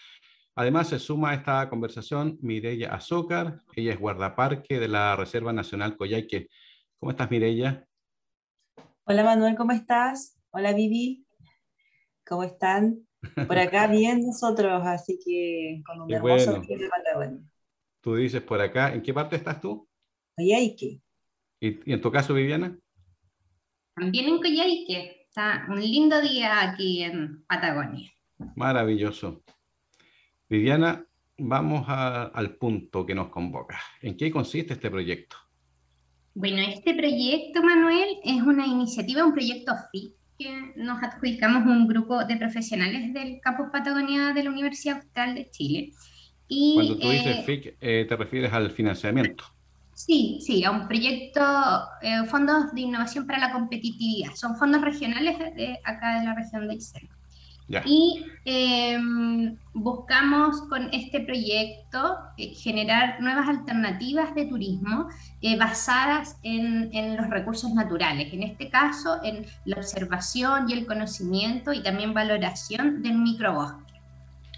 Además, 0.55 0.89
se 0.89 0.99
suma 0.99 1.31
a 1.31 1.33
esta 1.35 1.67
conversación 1.69 2.37
Mireya 2.41 2.93
Azócar. 2.93 3.61
Ella 3.75 3.93
es 3.93 3.99
guardaparque 3.99 4.79
de 4.79 4.87
la 4.87 5.15
Reserva 5.15 5.51
Nacional 5.51 5.97
Coyhaique. 5.97 6.49
¿Cómo 6.99 7.11
estás, 7.11 7.31
Mireya? 7.31 7.87
Hola, 9.05 9.23
Manuel, 9.23 9.55
¿cómo 9.55 9.71
estás? 9.71 10.39
Hola, 10.51 10.73
Vivi. 10.73 11.25
¿Cómo 12.25 12.43
están? 12.43 13.07
Por 13.47 13.57
acá 13.57 13.87
bien 13.87 14.25
nosotros, 14.25 14.81
así 14.85 15.19
que 15.23 15.81
con 15.85 16.01
un 16.01 16.11
hermoso 16.11 16.61
bueno. 16.61 16.67
de 16.67 16.89
Patagonia. 16.89 17.41
Tú 18.01 18.15
dices 18.15 18.41
por 18.41 18.59
acá, 18.59 18.93
¿en 18.93 19.01
qué 19.01 19.13
parte 19.13 19.35
estás 19.35 19.61
tú? 19.61 19.87
Coyhaique. 20.35 20.99
¿Y, 21.59 21.89
¿Y 21.89 21.93
en 21.93 22.01
tu 22.01 22.11
caso, 22.11 22.33
Viviana? 22.33 22.77
También 23.95 24.27
en 24.27 24.37
Coyhaique. 24.37 25.25
Está 25.27 25.65
un 25.69 25.79
lindo 25.79 26.21
día 26.21 26.61
aquí 26.61 27.03
en 27.03 27.43
Patagonia. 27.45 28.11
Maravilloso. 28.55 29.43
Viviana, 30.49 31.05
vamos 31.37 31.85
al 31.87 32.55
punto 32.57 33.05
que 33.05 33.15
nos 33.15 33.29
convoca. 33.29 33.79
¿En 34.01 34.15
qué 34.15 34.31
consiste 34.31 34.73
este 34.73 34.91
proyecto? 34.91 35.37
Bueno, 36.35 36.57
este 36.59 36.93
proyecto, 36.95 37.61
Manuel, 37.61 38.17
es 38.23 38.41
una 38.41 38.65
iniciativa, 38.65 39.25
un 39.25 39.33
proyecto 39.33 39.73
FIC, 39.91 40.15
que 40.37 40.73
nos 40.75 41.01
adjudicamos 41.01 41.65
un 41.65 41.87
grupo 41.87 42.23
de 42.25 42.37
profesionales 42.37 43.13
del 43.13 43.39
Campus 43.41 43.67
Patagonia 43.71 44.33
de 44.33 44.43
la 44.43 44.49
Universidad 44.49 44.97
Austral 44.97 45.35
de 45.35 45.49
Chile. 45.49 45.91
Y, 46.47 46.75
Cuando 46.75 46.97
tú 46.97 47.09
dices 47.09 47.37
eh, 47.37 47.43
FIC, 47.45 47.77
eh, 47.79 48.05
te 48.07 48.15
refieres 48.15 48.53
al 48.53 48.71
financiamiento. 48.71 49.45
Sí, 49.93 50.39
sí, 50.41 50.63
a 50.63 50.71
un 50.71 50.87
proyecto, 50.87 51.41
eh, 52.01 52.25
fondos 52.27 52.73
de 52.73 52.81
innovación 52.81 53.27
para 53.27 53.39
la 53.39 53.51
competitividad. 53.51 54.33
Son 54.33 54.57
fondos 54.57 54.81
regionales 54.81 55.37
de 55.55 55.79
acá 55.83 56.19
de 56.19 56.25
la 56.25 56.33
región 56.33 56.67
de 56.67 56.75
Y 57.85 58.25
em, 58.45 59.57
buscamos 59.73 60.61
con 60.63 60.89
este 60.93 61.21
proyecto 61.21 62.17
eh, 62.37 62.53
generar 62.55 63.21
nuevas 63.21 63.47
alternativas 63.47 64.35
de 64.35 64.45
turismo 64.45 65.07
eh, 65.41 65.57
basadas 65.57 66.37
en, 66.43 66.89
en, 66.93 67.15
los 67.15 67.29
recursos 67.29 67.73
naturales, 67.73 68.33
en 68.33 68.43
este 68.43 68.69
caso 68.69 69.23
en 69.23 69.45
la 69.65 69.77
observación 69.77 70.69
y 70.69 70.73
el 70.73 70.85
conocimiento 70.85 71.71
y 71.73 71.81
también 71.81 72.13
valoración 72.13 73.01
del 73.01 73.17
microbosque. 73.17 73.93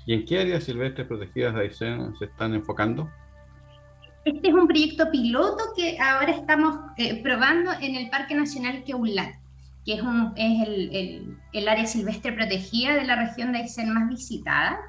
¿Y 0.08 0.14
en 0.14 0.26
qué 0.26 0.40
áreas 0.40 0.64
silvestres 0.64 1.08
protegidas 1.08 1.56
de 1.56 1.62
Aysén 1.62 2.16
se 2.18 2.26
están 2.26 2.54
enfocando? 2.54 3.10
Este 4.24 4.50
es 4.50 4.54
un 4.54 4.68
proyecto 4.68 5.10
piloto 5.12 5.64
que 5.76 6.00
ahora 6.00 6.32
estamos 6.32 6.78
eh, 6.98 7.22
probando 7.22 7.72
en 7.80 7.96
el 7.96 8.10
Parque 8.10 8.34
Nacional 8.34 8.84
Queulat 8.84 9.36
que 9.86 9.94
es, 9.94 10.02
un, 10.02 10.34
es 10.36 10.68
el, 10.68 11.38
el, 11.54 11.68
área 11.68 11.86
silvestre 11.86 12.34
protegida 12.34 12.96
de 12.96 13.06
la 13.06 13.16
región 13.16 13.52
de 13.52 13.60
Aysén 13.60 13.94
más 13.94 14.10
visitada, 14.10 14.80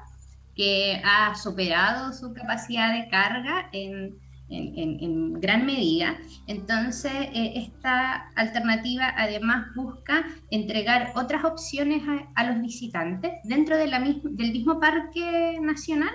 que 0.55 0.99
ha 1.05 1.35
superado 1.35 2.11
su 2.13 2.33
capacidad 2.33 2.91
de 2.91 3.07
carga 3.09 3.69
en, 3.71 4.17
en, 4.49 4.97
en, 4.99 5.33
gran 5.33 5.67
medida. 5.67 6.17
Entonces, 6.47 7.11
eh, 7.13 7.53
esta 7.55 8.29
alternativa 8.35 9.13
además 9.15 9.67
busca 9.75 10.25
entregar 10.49 11.11
otras 11.15 11.45
opciones 11.45 12.01
a, 12.07 12.27
a 12.33 12.51
los 12.51 12.61
visitantes 12.61 13.33
dentro 13.43 13.77
de 13.77 13.87
la 13.87 13.99
del 13.99 14.51
mismo 14.51 14.79
parque 14.79 15.59
nacional, 15.61 16.13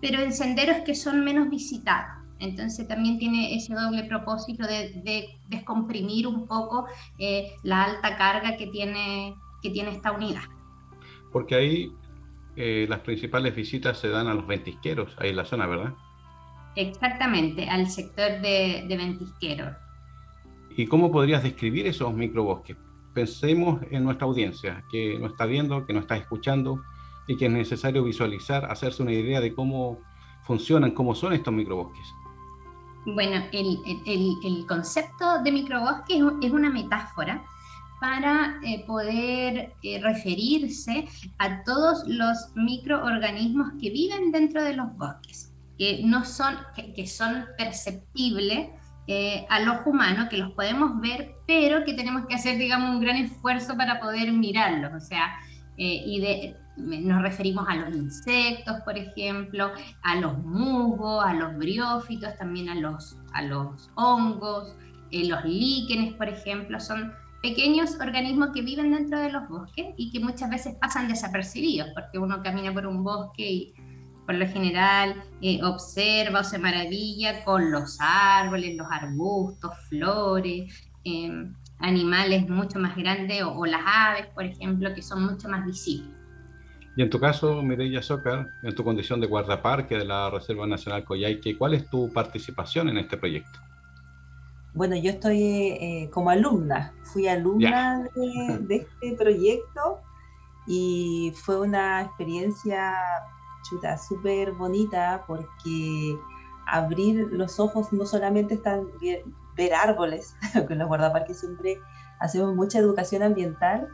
pero 0.00 0.22
en 0.22 0.32
senderos 0.32 0.78
que 0.86 0.94
son 0.94 1.22
menos 1.22 1.50
visitados. 1.50 2.21
Entonces 2.42 2.88
también 2.88 3.18
tiene 3.18 3.54
ese 3.54 3.72
doble 3.72 4.02
propósito 4.04 4.66
de, 4.66 5.30
descomprimir 5.48 6.26
un 6.26 6.48
poco 6.48 6.86
eh, 7.18 7.52
la 7.62 7.84
alta 7.84 8.16
carga 8.16 8.56
que 8.56 8.66
tiene, 8.66 9.36
que 9.62 9.70
tiene 9.70 9.92
esta 9.92 10.10
unidad. 10.10 10.42
Porque 11.30 11.54
ahí 11.54 11.92
eh, 12.56 12.86
las 12.88 12.98
principales 13.00 13.54
visitas 13.54 13.98
se 13.98 14.08
dan 14.08 14.26
a 14.26 14.34
los 14.34 14.46
ventisqueros, 14.46 15.16
ahí 15.18 15.30
en 15.30 15.36
la 15.36 15.44
zona, 15.44 15.66
¿verdad? 15.66 15.94
Exactamente, 16.74 17.68
al 17.68 17.88
sector 17.88 18.40
de, 18.40 18.86
de 18.88 18.96
ventisqueros. 18.96 19.76
¿Y 20.76 20.86
cómo 20.86 21.12
podrías 21.12 21.44
describir 21.44 21.86
esos 21.86 22.12
microbosques? 22.12 22.76
Pensemos 23.14 23.80
en 23.90 24.02
nuestra 24.02 24.26
audiencia, 24.26 24.82
que 24.90 25.16
nos 25.18 25.32
está 25.32 25.46
viendo, 25.46 25.86
que 25.86 25.92
nos 25.92 26.02
está 26.02 26.16
escuchando 26.16 26.82
y 27.28 27.36
que 27.36 27.46
es 27.46 27.52
necesario 27.52 28.02
visualizar, 28.02 28.64
hacerse 28.64 29.02
una 29.02 29.12
idea 29.12 29.40
de 29.40 29.54
cómo 29.54 30.00
funcionan, 30.42 30.90
cómo 30.90 31.14
son 31.14 31.34
estos 31.34 31.54
microbosques. 31.54 32.06
Bueno, 33.04 33.44
el, 33.52 33.78
el, 34.06 34.66
concepto 34.66 35.42
de 35.42 35.50
microbosque 35.50 36.22
es, 36.40 36.52
una 36.52 36.70
metáfora 36.70 37.42
para 38.00 38.60
eh, 38.64 38.84
poder 38.86 39.72
eh, 39.82 40.00
referirse 40.00 41.08
a 41.38 41.64
todos 41.64 42.04
los 42.06 42.52
microorganismos 42.54 43.72
que 43.80 43.90
viven 43.90 44.30
dentro 44.30 44.62
de 44.62 44.74
los 44.74 44.96
bosques, 44.96 45.52
que, 45.78 46.02
no 46.04 46.24
son, 46.24 46.56
que, 46.94 47.06
son 47.06 47.46
perceptibles 47.58 48.70
eh, 49.08 49.46
a 49.48 49.60
los 49.60 49.84
humanos, 49.84 50.28
que 50.28 50.36
los 50.36 50.52
podemos 50.52 51.00
ver, 51.00 51.34
pero 51.46 51.84
que 51.84 51.94
tenemos 51.94 52.26
que 52.26 52.36
hacer, 52.36 52.56
digamos, 52.56 52.90
un 52.90 53.00
gran 53.00 53.16
esfuerzo 53.16 53.76
para 53.76 53.98
poder 53.98 54.32
mirarlos. 54.32 54.92
O 54.94 55.04
sea, 55.04 55.38
y 55.76 56.20
de, 56.20 56.56
nos 56.76 57.22
referimos 57.22 57.66
a 57.68 57.76
los 57.76 57.94
insectos, 57.94 58.80
por 58.84 58.96
ejemplo, 58.96 59.70
a 60.02 60.16
los 60.16 60.38
musgos, 60.38 61.24
a 61.24 61.34
los 61.34 61.56
briófitos, 61.56 62.36
también 62.36 62.68
a 62.68 62.74
los, 62.74 63.16
a 63.34 63.42
los 63.42 63.90
hongos, 63.94 64.74
eh, 65.10 65.28
los 65.28 65.44
líquenes, 65.44 66.14
por 66.14 66.28
ejemplo, 66.28 66.80
son 66.80 67.12
pequeños 67.42 67.96
organismos 68.00 68.50
que 68.54 68.62
viven 68.62 68.92
dentro 68.92 69.18
de 69.18 69.30
los 69.30 69.48
bosques 69.48 69.86
y 69.96 70.10
que 70.10 70.20
muchas 70.20 70.48
veces 70.48 70.76
pasan 70.80 71.08
desapercibidos, 71.08 71.88
porque 71.94 72.18
uno 72.18 72.42
camina 72.42 72.72
por 72.72 72.86
un 72.86 73.02
bosque 73.02 73.50
y 73.50 73.74
por 74.24 74.36
lo 74.36 74.46
general 74.46 75.24
eh, 75.40 75.62
observa 75.62 76.40
o 76.40 76.44
se 76.44 76.58
maravilla 76.58 77.44
con 77.44 77.70
los 77.70 77.98
árboles, 78.00 78.76
los 78.76 78.86
arbustos, 78.90 79.72
flores, 79.88 80.72
em, 81.04 81.52
animales 81.80 82.48
mucho 82.48 82.78
más 82.78 82.96
grandes 82.96 83.42
o 83.42 83.66
las 83.66 83.82
aves, 83.84 84.26
por 84.28 84.44
ejemplo, 84.44 84.94
que 84.94 85.02
son 85.02 85.26
mucho 85.26 85.48
más 85.48 85.66
visibles. 85.66 86.11
Y 86.94 87.02
en 87.02 87.08
tu 87.08 87.18
caso, 87.18 87.62
Mireya 87.62 88.02
Zócar, 88.02 88.48
en 88.62 88.74
tu 88.74 88.84
condición 88.84 89.20
de 89.20 89.26
guardaparque 89.26 89.96
de 89.96 90.04
la 90.04 90.28
Reserva 90.28 90.66
Nacional 90.66 91.04
Coyhaique, 91.04 91.56
¿cuál 91.56 91.74
es 91.74 91.88
tu 91.88 92.12
participación 92.12 92.88
en 92.90 92.98
este 92.98 93.16
proyecto? 93.16 93.60
Bueno, 94.74 94.96
yo 94.96 95.10
estoy 95.10 95.42
eh, 95.42 96.10
como 96.12 96.30
alumna, 96.30 96.94
fui 97.02 97.28
alumna 97.28 98.08
de, 98.14 98.76
este 98.76 99.16
proyecto 99.16 100.00
y 100.66 101.32
fue 101.44 101.60
una 101.60 102.02
experiencia 102.02 102.94
chuta, 103.68 103.98
súper 103.98 104.52
bonita 104.52 105.24
porque 105.26 106.16
abrir 106.66 107.28
los 107.32 107.60
ojos 107.60 107.92
no 107.92 108.06
solamente 108.06 108.54
están 108.54 108.86
ver 109.56 109.74
árboles, 109.74 110.36
con 110.66 110.78
los 110.78 110.88
guardaparques 110.88 111.40
siempre 111.40 111.78
hacemos 112.20 112.54
mucha 112.54 112.78
educación 112.78 113.22
ambiental, 113.22 113.88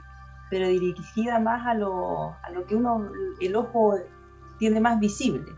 pero 0.51 0.69
dirigida 0.69 1.39
más 1.39 1.67
a 1.67 1.75
lo, 1.75 2.35
a 2.43 2.51
lo 2.51 2.65
que 2.67 2.77
uno, 2.77 3.11
el 3.41 3.57
ojo 3.57 3.97
tiene 4.59 4.81
más 4.81 4.99
visible. 4.99 5.53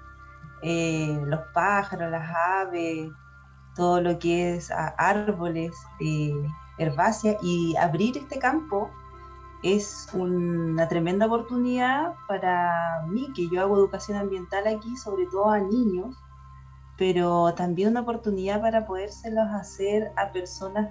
Eh, 0.62 1.20
los 1.26 1.40
pájaros, 1.55 2.11
las 2.11 2.31
aves, 2.35 3.11
todo 3.74 4.00
lo 4.00 4.18
que 4.18 4.55
es 4.57 4.70
árboles, 4.98 5.72
eh, 6.00 6.35
herbáceas, 6.79 7.37
y 7.42 7.76
abrir 7.76 8.18
este 8.18 8.38
campo 8.38 8.90
es 9.62 10.09
una 10.12 10.88
tremenda 10.88 11.26
oportunidad 11.26 12.14
para 12.26 13.05
mí, 13.09 13.31
que 13.35 13.48
yo 13.48 13.61
hago 13.61 13.76
educación 13.76 14.18
ambiental 14.18 14.66
aquí, 14.66 14.96
sobre 14.96 15.26
todo 15.26 15.50
a 15.50 15.61
niños, 15.61 16.16
pero 16.96 17.55
también 17.55 17.90
una 17.90 18.00
oportunidad 18.00 18.61
para 18.61 18.87
podérselos 18.87 19.48
hacer 19.50 20.12
a 20.16 20.33
personas 20.33 20.90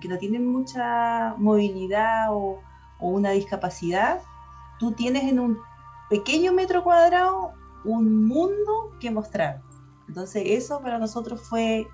que 0.00 0.08
no 0.08 0.18
tienen 0.18 0.46
mucha 0.46 1.34
movilidad 1.38 2.28
o, 2.30 2.60
o 2.98 3.08
una 3.08 3.30
discapacidad. 3.30 4.22
Tú 4.78 4.92
tienes 4.92 5.24
en 5.24 5.40
un 5.40 5.58
pequeño 6.08 6.52
metro 6.52 6.82
cuadrado 6.82 7.52
un 7.84 8.26
mundo 8.26 8.92
que 9.00 9.10
mostrar. 9.10 9.62
Entonces 10.08 10.42
eso 10.46 10.80
para 10.80 10.98
nosotros 10.98 11.40
fue, 11.40 11.88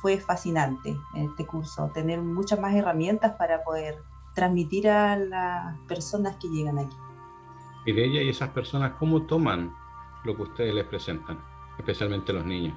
fue 0.00 0.18
fascinante 0.18 0.96
en 1.14 1.30
este 1.30 1.46
curso, 1.46 1.90
tener 1.94 2.20
muchas 2.20 2.60
más 2.60 2.74
herramientas 2.74 3.32
para 3.32 3.62
poder 3.64 4.02
transmitir 4.34 4.88
a 4.88 5.16
las 5.16 5.78
personas 5.88 6.36
que 6.36 6.48
llegan 6.48 6.78
aquí. 6.78 6.96
Y 7.86 7.92
de 7.92 8.04
ella 8.04 8.22
y 8.22 8.28
esas 8.28 8.50
personas, 8.50 8.92
¿cómo 8.98 9.22
toman 9.22 9.72
lo 10.24 10.36
que 10.36 10.42
ustedes 10.42 10.74
les 10.74 10.84
presentan, 10.84 11.38
especialmente 11.78 12.32
los 12.32 12.44
niños? 12.44 12.76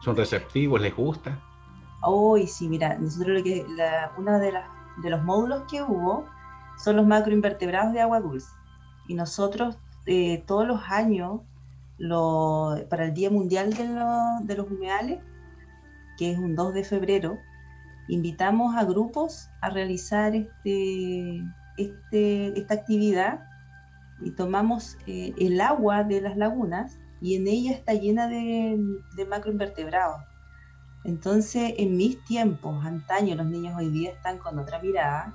¿Son 0.00 0.16
receptivos? 0.16 0.80
¿Les 0.80 0.94
gusta? 0.94 1.38
Hoy 2.02 2.46
sí, 2.46 2.68
mira, 2.68 2.98
nosotros 2.98 3.38
lo 3.38 3.44
que, 3.44 3.64
la, 3.68 4.12
uno 4.16 4.38
de, 4.38 4.52
de 4.96 5.10
los 5.10 5.22
módulos 5.22 5.62
que 5.70 5.82
hubo 5.82 6.26
son 6.82 6.96
los 6.96 7.06
macroinvertebrados 7.06 7.92
de 7.92 8.00
agua 8.00 8.20
dulce. 8.20 8.48
Y 9.08 9.14
nosotros 9.14 9.78
eh, 10.06 10.42
todos 10.46 10.66
los 10.66 10.80
años, 10.88 11.40
lo, 11.98 12.76
para 12.88 13.06
el 13.06 13.14
Día 13.14 13.30
Mundial 13.30 13.72
de, 13.72 13.84
de 14.44 14.54
los 14.56 14.70
Humedales, 14.70 15.20
que 16.16 16.32
es 16.32 16.38
un 16.38 16.54
2 16.54 16.74
de 16.74 16.84
febrero, 16.84 17.38
invitamos 18.08 18.76
a 18.76 18.84
grupos 18.84 19.48
a 19.60 19.70
realizar 19.70 20.34
este, 20.34 21.42
este, 21.76 22.58
esta 22.58 22.74
actividad 22.74 23.44
y 24.20 24.32
tomamos 24.32 24.98
eh, 25.06 25.32
el 25.38 25.60
agua 25.60 26.04
de 26.04 26.20
las 26.20 26.36
lagunas 26.36 26.98
y 27.20 27.36
en 27.36 27.46
ella 27.46 27.72
está 27.72 27.94
llena 27.94 28.28
de, 28.28 28.78
de, 29.16 29.26
macroinvertebrados. 29.26 30.22
Entonces, 31.04 31.74
en 31.78 31.96
mis 31.96 32.22
tiempos, 32.24 32.84
antaño, 32.84 33.34
los 33.34 33.46
niños 33.46 33.74
hoy 33.76 33.90
día 33.90 34.10
están 34.10 34.38
con 34.38 34.58
otra 34.58 34.80
mirada. 34.80 35.34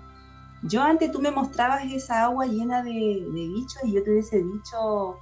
Yo 0.68 0.82
antes 0.82 1.12
tú 1.12 1.22
me 1.22 1.30
mostrabas 1.30 1.84
esa 1.86 2.24
agua 2.24 2.48
llena 2.48 2.82
de, 2.82 2.92
de 2.92 3.48
bichos 3.48 3.84
y 3.84 3.94
yo 3.94 4.04
te 4.04 4.12
hubiese 4.12 4.38
dicho, 4.38 5.20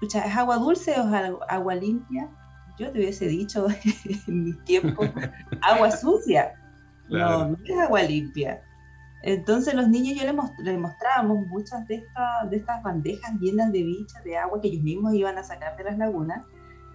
¿es 0.00 0.36
agua 0.36 0.56
dulce 0.56 0.98
o 0.98 1.14
es 1.14 1.34
agua 1.48 1.74
limpia? 1.74 2.30
Yo 2.78 2.90
te 2.90 2.98
hubiese 2.98 3.26
dicho 3.26 3.66
en 4.26 4.44
mis 4.44 4.64
tiempos, 4.64 5.06
agua 5.62 5.90
sucia. 5.90 6.54
No, 7.10 7.48
no 7.48 7.58
es 7.62 7.78
agua 7.78 8.02
limpia. 8.02 8.62
Entonces 9.22 9.74
los 9.74 9.86
niños 9.86 10.18
yo 10.18 10.24
les, 10.64 10.78
mostrábamos 10.78 11.46
muchas 11.48 11.86
de, 11.86 12.02
de 12.48 12.56
estas 12.56 12.82
bandejas 12.82 13.34
llenas 13.38 13.70
de 13.72 13.82
bichas, 13.82 14.24
de 14.24 14.38
agua 14.38 14.62
que 14.62 14.68
ellos 14.68 14.82
mismos 14.82 15.12
iban 15.12 15.36
a 15.36 15.44
sacar 15.44 15.76
de 15.76 15.84
las 15.84 15.98
lagunas. 15.98 16.42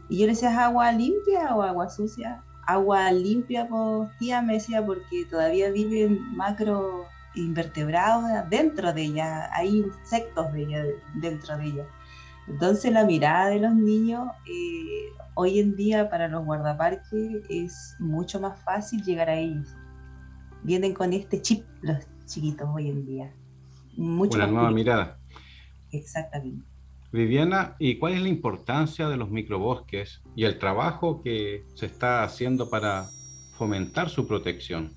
Y 0.10 0.19
yo 0.19 0.26
les 0.26 0.38
decía, 0.38 0.50
¿es 0.50 0.58
agua 0.58 0.91
limpia 0.91 1.56
o 1.56 1.62
agua 1.62 1.88
sucia? 1.89 2.43
Agua 2.65 3.12
limpia, 3.12 3.67
pues 3.67 4.10
tía 4.17 4.41
me 4.41 4.54
decía, 4.54 4.84
porque 4.84 5.26
todavía 5.30 5.69
viven 5.69 6.36
macro 6.36 7.06
invertebrados 7.36 8.24
dentro 8.50 8.93
de 8.93 9.04
ella, 9.04 9.50
hay 9.54 9.78
insectos 9.78 10.52
de 10.54 10.63
ella, 10.63 10.84
dentro 11.15 11.58
de 11.58 11.65
ella. 11.65 11.86
Entonces 12.48 12.91
la 12.91 13.06
mirada 13.06 13.50
de 13.50 13.60
los 13.60 13.74
niños 13.74 14.28
eh, 14.48 15.10
hoy 15.34 15.60
en 15.60 15.76
día 15.76 16.10
para 16.10 16.28
los 16.28 16.45
guardaparques 16.45 17.43
es 17.50 17.95
mucho 18.00 18.39
más 18.39 18.60
fácil 18.62 19.04
llegar 19.04 19.30
a 19.30 19.36
ellos 19.36 19.67
vienen 20.65 20.93
con 20.93 21.13
este 21.13 21.41
chip 21.41 21.63
los 21.82 21.98
chiquitos 22.26 22.67
hoy 22.74 22.89
en 22.89 23.06
día. 23.06 23.34
Mucho 23.95 24.38
Una 24.38 24.48
nueva 24.48 24.71
mirada. 24.71 25.19
Exactamente. 25.91 26.65
Viviana, 27.12 27.76
¿y 27.80 27.98
cuál 27.98 28.13
es 28.13 28.21
la 28.21 28.28
importancia 28.28 29.08
de 29.08 29.15
los 29.15 29.30
microbosques 29.30 30.21
y 30.36 30.43
el 30.43 30.58
trabajo 30.60 31.21
que 31.21 31.63
se 31.76 31.86
está 31.86 32.24
haciendo 32.24 32.69
para 32.69 33.06
fomentar 33.54 34.10
su 34.10 34.28
protección? 34.28 34.91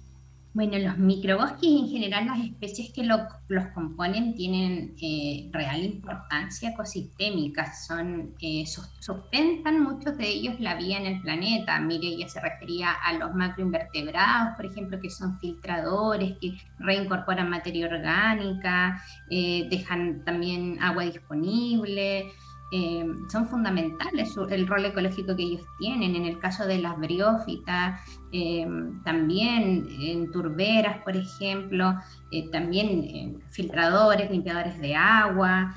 Bueno, 0.59 0.77
los 0.77 0.99
microbosques 0.99 1.71
en 1.71 1.88
general, 1.88 2.27
las 2.27 2.40
especies 2.40 2.92
que 2.92 3.05
los 3.05 3.66
componen 3.75 4.35
tienen 4.35 4.97
eh, 5.01 5.49
real 5.53 5.85
importancia 5.85 6.71
ecosistémica, 6.71 7.73
son, 7.73 8.35
eh, 8.40 8.64
sustentan 8.66 9.81
muchos 9.81 10.18
de 10.18 10.27
ellos 10.27 10.59
la 10.59 10.75
vida 10.75 10.97
en 10.97 11.07
el 11.07 11.21
planeta. 11.21 11.79
Mire, 11.79 12.09
ella 12.09 12.29
se 12.29 12.40
refería 12.40 12.90
a 12.90 13.12
los 13.12 13.33
macroinvertebrados, 13.37 14.57
por 14.57 14.66
ejemplo, 14.66 14.99
que 15.01 15.11
son 15.11 15.38
filtradores, 15.38 16.37
que 16.40 16.59
reincorporan 16.81 17.49
materia 17.49 17.87
orgánica, 17.87 19.01
eh, 19.31 19.68
dejan 19.71 20.25
también 20.25 20.83
agua 20.83 21.05
disponible. 21.05 22.33
Eh, 22.70 23.07
son 23.28 23.48
fundamentales 23.48 24.37
el 24.50 24.66
rol 24.66 24.85
ecológico 24.85 25.35
que 25.35 25.42
ellos 25.42 25.66
tienen. 25.78 26.14
En 26.14 26.24
el 26.24 26.38
caso 26.38 26.66
de 26.66 26.78
las 26.78 26.98
briófitas, 26.98 28.00
eh, 28.33 28.66
también 29.04 29.88
en 30.00 30.31
turberas, 30.31 31.02
por 31.02 31.16
ejemplo, 31.16 31.94
eh, 32.31 32.50
también 32.50 33.42
filtradores, 33.50 34.31
limpiadores 34.31 34.78
de 34.81 34.94
agua, 34.94 35.74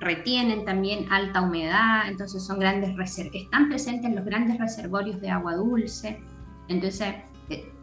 retienen 0.00 0.64
también 0.64 1.06
alta 1.12 1.40
humedad, 1.40 2.08
entonces 2.08 2.44
son 2.44 2.58
grandes 2.58 2.96
están 3.32 3.68
presentes 3.68 4.06
en 4.06 4.16
los 4.16 4.24
grandes 4.24 4.58
reservorios 4.58 5.20
de 5.20 5.30
agua 5.30 5.54
dulce. 5.54 6.20
Entonces, 6.66 7.14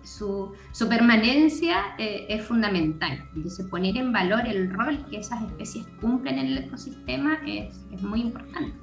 su, 0.06 0.54
permanencia 0.88 1.96
eh, 1.98 2.26
es 2.30 2.44
fundamental. 2.46 3.28
Entonces, 3.36 3.66
poner 3.68 3.98
en 3.98 4.12
valor 4.12 4.48
el 4.48 4.72
rol 4.72 5.06
que 5.10 5.18
esas 5.18 5.44
especies 5.44 5.86
cumplen 6.00 6.40
en 6.40 6.48
el 6.48 6.58
ecosistema 6.60 7.40
es, 7.46 7.76
muy 8.02 8.22
importante. 8.22 8.78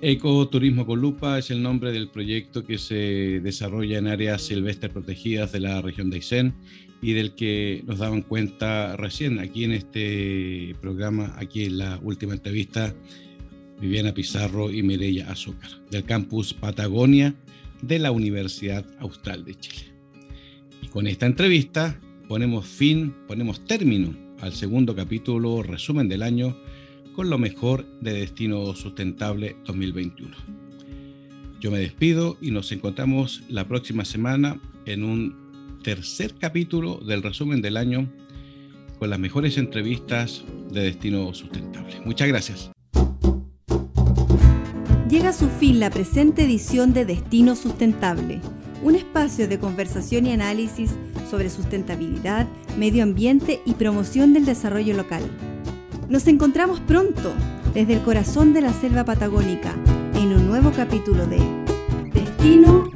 Ecoturismo 0.00 0.84
con 0.84 1.00
Lupa 1.00 1.38
es 1.38 1.50
el 1.50 1.62
nombre 1.62 1.92
del 1.92 2.10
proyecto 2.10 2.64
que 2.64 2.78
se 2.78 3.40
desarrolla 3.42 3.98
en 3.98 4.08
áreas 4.08 4.42
silvestres 4.42 4.92
protegidas 4.92 5.52
de 5.52 5.60
la 5.60 5.80
región 5.80 6.10
de 6.10 6.16
Aysén 6.16 6.54
y 7.00 7.12
del 7.12 7.34
que 7.34 7.82
nos 7.86 7.98
daban 7.98 8.22
cuenta 8.22 8.96
recién 8.96 9.38
aquí 9.38 9.64
en 9.64 9.72
este 9.72 10.74
programa, 10.80 11.34
aquí 11.38 11.64
en 11.64 11.78
la 11.78 11.98
última 12.02 12.34
entrevista, 12.34 12.94
Viviana 13.80 14.12
Pizarro 14.12 14.70
y 14.70 14.82
Mireya 14.82 15.30
Azúcar, 15.30 15.70
del 15.90 16.04
campus 16.04 16.52
Patagonia 16.52 17.34
de 17.82 17.98
la 17.98 18.10
Universidad 18.10 18.84
Austral 18.98 19.44
de 19.44 19.54
Chile. 19.54 19.93
Con 20.92 21.06
esta 21.06 21.26
entrevista 21.26 21.98
ponemos 22.28 22.66
fin, 22.66 23.14
ponemos 23.26 23.64
término 23.64 24.14
al 24.40 24.52
segundo 24.52 24.94
capítulo 24.94 25.62
resumen 25.62 26.08
del 26.08 26.22
año 26.22 26.56
con 27.14 27.30
lo 27.30 27.38
mejor 27.38 27.86
de 28.00 28.12
Destino 28.12 28.74
Sustentable 28.74 29.56
2021. 29.64 30.36
Yo 31.60 31.70
me 31.70 31.78
despido 31.78 32.36
y 32.40 32.50
nos 32.50 32.72
encontramos 32.72 33.42
la 33.48 33.66
próxima 33.66 34.04
semana 34.04 34.60
en 34.86 35.04
un 35.04 35.80
tercer 35.82 36.34
capítulo 36.34 36.96
del 36.98 37.22
resumen 37.22 37.62
del 37.62 37.76
año 37.76 38.10
con 38.98 39.10
las 39.10 39.18
mejores 39.18 39.58
entrevistas 39.58 40.44
de 40.70 40.82
Destino 40.82 41.32
Sustentable. 41.34 42.00
Muchas 42.04 42.28
gracias. 42.28 42.70
Llega 45.08 45.28
a 45.28 45.32
su 45.32 45.48
fin 45.48 45.78
la 45.78 45.90
presente 45.90 46.44
edición 46.44 46.92
de 46.92 47.04
Destino 47.04 47.54
Sustentable 47.54 48.40
un 48.84 48.94
espacio 48.94 49.48
de 49.48 49.58
conversación 49.58 50.26
y 50.26 50.32
análisis 50.32 50.90
sobre 51.28 51.48
sustentabilidad, 51.48 52.46
medio 52.78 53.02
ambiente 53.02 53.62
y 53.64 53.72
promoción 53.72 54.34
del 54.34 54.44
desarrollo 54.44 54.94
local. 54.94 55.22
Nos 56.08 56.28
encontramos 56.28 56.80
pronto 56.80 57.32
desde 57.72 57.94
el 57.94 58.02
corazón 58.02 58.52
de 58.52 58.60
la 58.60 58.72
selva 58.72 59.04
patagónica 59.04 59.74
en 60.14 60.34
un 60.34 60.46
nuevo 60.46 60.70
capítulo 60.70 61.26
de 61.26 61.40
Destino 62.12 62.90